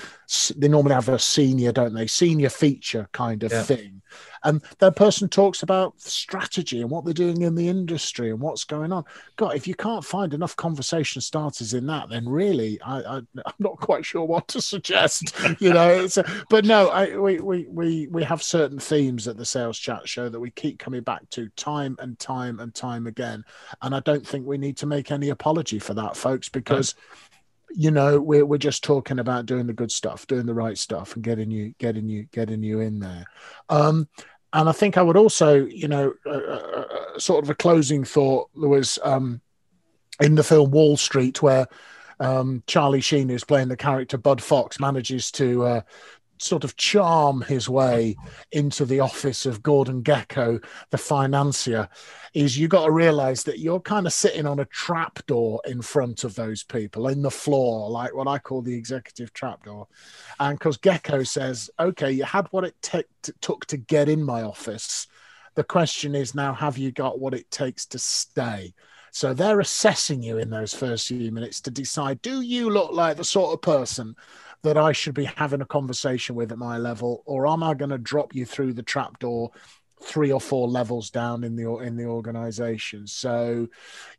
they 0.56 0.68
normally 0.68 0.94
have 0.94 1.08
a 1.08 1.18
senior, 1.18 1.72
don't 1.72 1.94
they? 1.94 2.06
Senior 2.06 2.50
feature 2.50 3.08
kind 3.12 3.42
of 3.42 3.52
yeah. 3.52 3.62
thing 3.62 4.01
and 4.44 4.62
that 4.78 4.96
person 4.96 5.28
talks 5.28 5.62
about 5.62 6.00
strategy 6.00 6.80
and 6.80 6.90
what 6.90 7.04
they're 7.04 7.14
doing 7.14 7.42
in 7.42 7.54
the 7.54 7.68
industry 7.68 8.30
and 8.30 8.40
what's 8.40 8.64
going 8.64 8.92
on. 8.92 9.04
God, 9.36 9.54
if 9.54 9.66
you 9.66 9.74
can't 9.74 10.04
find 10.04 10.34
enough 10.34 10.56
conversation 10.56 11.20
starters 11.20 11.74
in 11.74 11.86
that, 11.86 12.08
then 12.08 12.28
really, 12.28 12.80
I, 12.82 13.00
I, 13.00 13.16
am 13.18 13.28
not 13.58 13.78
quite 13.78 14.04
sure 14.04 14.24
what 14.24 14.48
to 14.48 14.60
suggest. 14.60 15.34
you 15.60 15.72
know, 15.72 16.06
a, 16.16 16.24
but 16.48 16.64
no, 16.64 16.88
I, 16.88 17.16
we, 17.16 17.40
we 17.40 17.66
we 17.68 18.06
we 18.08 18.24
have 18.24 18.42
certain 18.42 18.78
themes 18.78 19.28
at 19.28 19.36
the 19.36 19.44
Sales 19.44 19.78
Chat 19.78 20.08
Show 20.08 20.28
that 20.28 20.40
we 20.40 20.50
keep 20.50 20.78
coming 20.78 21.02
back 21.02 21.28
to 21.30 21.48
time 21.50 21.96
and 21.98 22.18
time 22.18 22.60
and 22.60 22.74
time 22.74 23.06
again, 23.06 23.44
and 23.82 23.94
I 23.94 24.00
don't 24.00 24.26
think 24.26 24.46
we 24.46 24.58
need 24.58 24.76
to 24.78 24.86
make 24.86 25.10
any 25.10 25.30
apology 25.30 25.78
for 25.78 25.94
that, 25.94 26.16
folks, 26.16 26.48
because. 26.48 26.94
No 26.94 27.32
you 27.74 27.90
know 27.90 28.20
we're, 28.20 28.44
we're 28.44 28.58
just 28.58 28.84
talking 28.84 29.18
about 29.18 29.46
doing 29.46 29.66
the 29.66 29.72
good 29.72 29.90
stuff 29.90 30.26
doing 30.26 30.46
the 30.46 30.54
right 30.54 30.78
stuff 30.78 31.14
and 31.14 31.24
getting 31.24 31.50
you 31.50 31.74
getting 31.78 32.08
you 32.08 32.24
getting 32.32 32.62
you 32.62 32.80
in 32.80 32.98
there 32.98 33.24
um 33.68 34.08
and 34.54 34.68
I 34.68 34.72
think 34.72 34.98
I 34.98 35.02
would 35.02 35.16
also, 35.16 35.64
you 35.64 35.88
know, 35.88 36.12
uh, 36.26 36.30
uh, 36.30 36.86
uh, 36.90 37.18
sort 37.18 37.42
of 37.42 37.48
a 37.48 37.54
closing 37.54 38.04
thought. 38.04 38.50
There 38.54 38.68
was 38.68 38.98
um, 39.02 39.40
in 40.20 40.34
the 40.34 40.44
film 40.44 40.70
Wall 40.70 40.96
Street 40.96 41.40
where 41.40 41.66
um, 42.20 42.62
Charlie 42.66 43.00
Sheen, 43.00 43.30
is 43.30 43.44
playing 43.44 43.68
the 43.68 43.76
character 43.76 44.18
Bud 44.18 44.42
Fox, 44.42 44.78
manages 44.78 45.30
to 45.32 45.64
uh, 45.64 45.80
sort 46.42 46.64
of 46.64 46.76
charm 46.76 47.42
his 47.42 47.68
way 47.68 48.16
into 48.50 48.84
the 48.84 49.00
office 49.00 49.46
of 49.46 49.62
Gordon 49.62 50.02
Gekko, 50.02 50.62
the 50.90 50.98
financier, 50.98 51.88
is 52.34 52.58
you 52.58 52.68
got 52.68 52.86
to 52.86 52.90
realize 52.90 53.44
that 53.44 53.58
you're 53.58 53.80
kind 53.80 54.06
of 54.06 54.12
sitting 54.12 54.46
on 54.46 54.58
a 54.58 54.64
trapdoor 54.66 55.60
in 55.66 55.82
front 55.82 56.24
of 56.24 56.34
those 56.34 56.62
people 56.62 57.08
in 57.08 57.22
the 57.22 57.30
floor, 57.30 57.90
like 57.90 58.14
what 58.14 58.28
I 58.28 58.38
call 58.38 58.62
the 58.62 58.74
executive 58.74 59.32
trapdoor. 59.32 59.86
And 60.40 60.58
because 60.58 60.78
Gekko 60.78 61.26
says, 61.26 61.70
okay, 61.78 62.10
you 62.10 62.24
had 62.24 62.48
what 62.50 62.64
it 62.64 62.74
t- 62.82 63.04
took 63.40 63.66
to 63.66 63.76
get 63.76 64.08
in 64.08 64.22
my 64.22 64.42
office. 64.42 65.06
The 65.54 65.64
question 65.64 66.14
is 66.14 66.34
now, 66.34 66.54
have 66.54 66.78
you 66.78 66.90
got 66.90 67.20
what 67.20 67.34
it 67.34 67.50
takes 67.50 67.86
to 67.86 67.98
stay? 67.98 68.74
So 69.14 69.34
they're 69.34 69.60
assessing 69.60 70.22
you 70.22 70.38
in 70.38 70.48
those 70.48 70.72
first 70.72 71.06
few 71.06 71.30
minutes 71.30 71.60
to 71.62 71.70
decide 71.70 72.22
do 72.22 72.40
you 72.40 72.70
look 72.70 72.92
like 72.92 73.18
the 73.18 73.24
sort 73.24 73.52
of 73.52 73.60
person 73.60 74.16
that 74.62 74.76
I 74.76 74.92
should 74.92 75.14
be 75.14 75.24
having 75.24 75.60
a 75.60 75.66
conversation 75.66 76.34
with 76.34 76.52
at 76.52 76.58
my 76.58 76.78
level, 76.78 77.22
or 77.26 77.46
am 77.46 77.62
I 77.62 77.74
going 77.74 77.90
to 77.90 77.98
drop 77.98 78.34
you 78.34 78.44
through 78.44 78.74
the 78.74 78.82
trapdoor 78.82 79.50
three 80.02 80.32
or 80.32 80.40
four 80.40 80.68
levels 80.68 81.10
down 81.10 81.44
in 81.44 81.56
the 81.56 81.68
in 81.78 81.96
the 81.96 82.04
organization. 82.06 83.06
So 83.06 83.68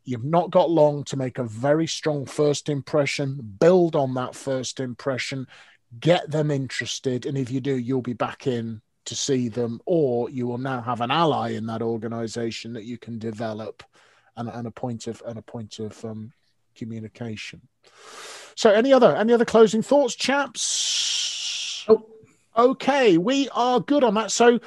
you've 0.04 0.24
not 0.24 0.50
got 0.50 0.70
long 0.70 1.04
to 1.04 1.16
make 1.16 1.38
a 1.38 1.44
very 1.44 1.86
strong 1.86 2.26
first 2.26 2.68
impression, 2.68 3.56
build 3.60 3.94
on 3.94 4.14
that 4.14 4.34
first 4.34 4.80
impression, 4.80 5.46
get 6.00 6.30
them 6.30 6.50
interested, 6.50 7.26
and 7.26 7.36
if 7.36 7.50
you 7.50 7.60
do, 7.60 7.76
you'll 7.76 8.02
be 8.02 8.14
back 8.14 8.46
in 8.46 8.80
to 9.06 9.14
see 9.14 9.48
them, 9.48 9.80
or 9.84 10.30
you 10.30 10.46
will 10.46 10.58
now 10.58 10.80
have 10.80 11.00
an 11.00 11.10
ally 11.10 11.50
in 11.50 11.66
that 11.66 11.82
organization 11.82 12.72
that 12.72 12.84
you 12.84 12.96
can 12.96 13.18
develop 13.18 13.82
and, 14.36 14.48
and 14.48 14.66
a 14.66 14.70
point 14.70 15.06
of 15.06 15.22
and 15.26 15.38
a 15.38 15.42
point 15.42 15.78
of 15.78 16.02
um, 16.04 16.32
communication. 16.74 17.60
So 18.56 18.70
any 18.70 18.92
other 18.92 19.14
any 19.16 19.32
other 19.32 19.44
closing 19.44 19.82
thoughts, 19.82 20.14
chaps? 20.14 21.84
Oh. 21.88 22.06
Okay, 22.56 23.18
we 23.18 23.48
are 23.50 23.80
good 23.80 24.04
on 24.04 24.14
that. 24.14 24.30
So 24.30 24.60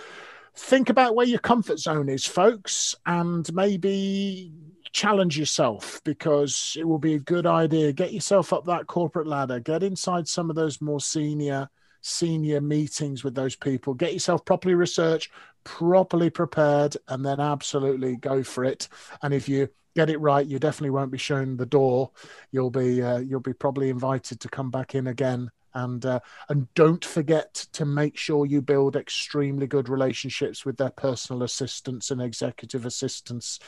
think 0.56 0.90
about 0.90 1.16
where 1.16 1.26
your 1.26 1.40
comfort 1.40 1.80
zone 1.80 2.10
is, 2.10 2.26
folks, 2.26 2.96
and 3.06 3.52
maybe 3.54 4.52
challenge 4.92 5.38
yourself 5.38 6.02
because 6.04 6.76
it 6.78 6.88
will 6.88 6.98
be 6.98 7.14
a 7.14 7.20
good 7.20 7.46
idea. 7.46 7.94
Get 7.94 8.14
yourself 8.14 8.52
up 8.52 8.66
that 8.66 8.88
corporate 8.88 9.28
ladder, 9.28 9.60
get 9.60 9.84
inside 9.84 10.28
some 10.28 10.50
of 10.50 10.56
those 10.56 10.82
more 10.82 11.00
senior 11.00 11.70
senior 12.08 12.62
meetings 12.62 13.24
with 13.24 13.36
those 13.36 13.56
people, 13.56 13.94
get 13.94 14.14
yourself 14.14 14.46
properly 14.46 14.76
researched, 14.76 15.32
properly 15.64 16.30
prepared, 16.30 16.96
and 17.08 17.26
then 17.26 17.40
absolutely 17.40 18.16
go 18.16 18.44
for 18.44 18.64
it. 18.64 18.88
And 19.22 19.34
if 19.34 19.50
you 19.50 19.70
get 19.96 20.10
it 20.10 20.20
right, 20.20 20.46
you 20.46 20.60
definitely 20.60 20.92
won't 20.92 21.12
be 21.12 21.18
shown 21.18 21.58
the 21.58 21.66
door. 21.66 22.12
You'll 22.52 22.72
be 22.72 23.02
uh, 23.02 23.20
you'll 23.20 23.40
be 23.40 23.54
probably 23.54 23.90
invited 23.90 24.40
to 24.42 24.50
come 24.50 24.72
back 24.72 24.96
in 24.96 25.08
again 25.08 25.52
and 25.78 26.06
uh, 26.06 26.20
and 26.50 26.74
don't 26.74 27.06
forget 27.06 27.54
to 27.74 27.86
make 27.86 28.18
sure 28.18 28.46
you 28.46 28.62
build 28.62 28.96
extremely 28.96 29.68
good 29.68 29.90
relationships 29.90 30.66
with 30.66 30.78
their 30.78 30.90
personal 30.90 31.44
assistants 31.44 32.10
and 32.10 32.22
executive 32.22 32.86
assistants 32.86 33.60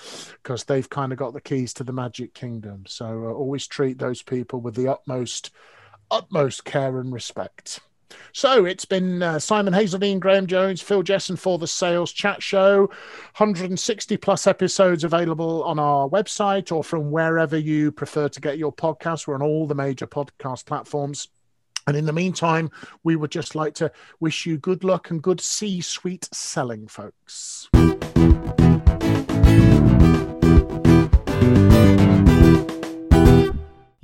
because 0.42 0.64
they've 0.64 0.90
kind 0.90 1.12
of 1.12 1.20
got 1.20 1.34
the 1.34 1.42
keys 1.42 1.74
to 1.74 1.84
the 1.84 1.94
magic 1.94 2.34
kingdom 2.34 2.84
so 2.88 3.06
uh, 3.06 3.32
always 3.32 3.68
treat 3.68 4.00
those 4.00 4.24
people 4.24 4.60
with 4.60 4.76
the 4.76 4.88
utmost 4.88 5.52
utmost 6.10 6.66
care 6.66 7.00
and 7.00 7.14
respect 7.14 7.80
so 8.34 8.66
it's 8.66 8.86
been 8.86 9.22
uh, 9.22 9.40
Simon 9.40 9.74
Hazeldine, 9.74 10.20
Graham 10.20 10.48
Jones, 10.48 10.82
Phil 10.82 11.04
Jesson 11.04 11.38
for 11.38 11.58
the 11.58 11.68
Sales 11.68 12.12
Chat 12.12 12.42
Show. 12.42 12.88
160 13.38 14.18
plus 14.18 14.48
episodes 14.48 15.04
available 15.04 15.64
on 15.64 15.80
our 15.80 16.08
website 16.10 16.72
or 16.72 16.84
from 16.84 17.12
wherever 17.12 17.58
you 17.58 17.92
prefer 17.92 18.30
to 18.30 18.42
get 18.42 18.58
your 18.58 18.74
podcast. 18.74 19.28
We're 19.28 19.36
on 19.36 19.42
all 19.42 19.68
the 19.68 19.76
major 19.76 20.08
podcast 20.08 20.66
platforms. 20.66 21.28
And 21.88 21.98
in 21.98 22.06
the 22.06 22.14
meantime, 22.14 22.70
we 23.04 23.16
would 23.16 23.32
just 23.32 23.56
like 23.56 23.74
to 23.76 23.92
wish 24.20 24.46
you 24.46 24.58
good 24.58 24.84
luck 24.84 25.10
and 25.10 25.24
good 25.24 25.42
C 25.42 25.82
suite 25.82 26.30
selling, 26.32 26.88
folks. 26.88 27.68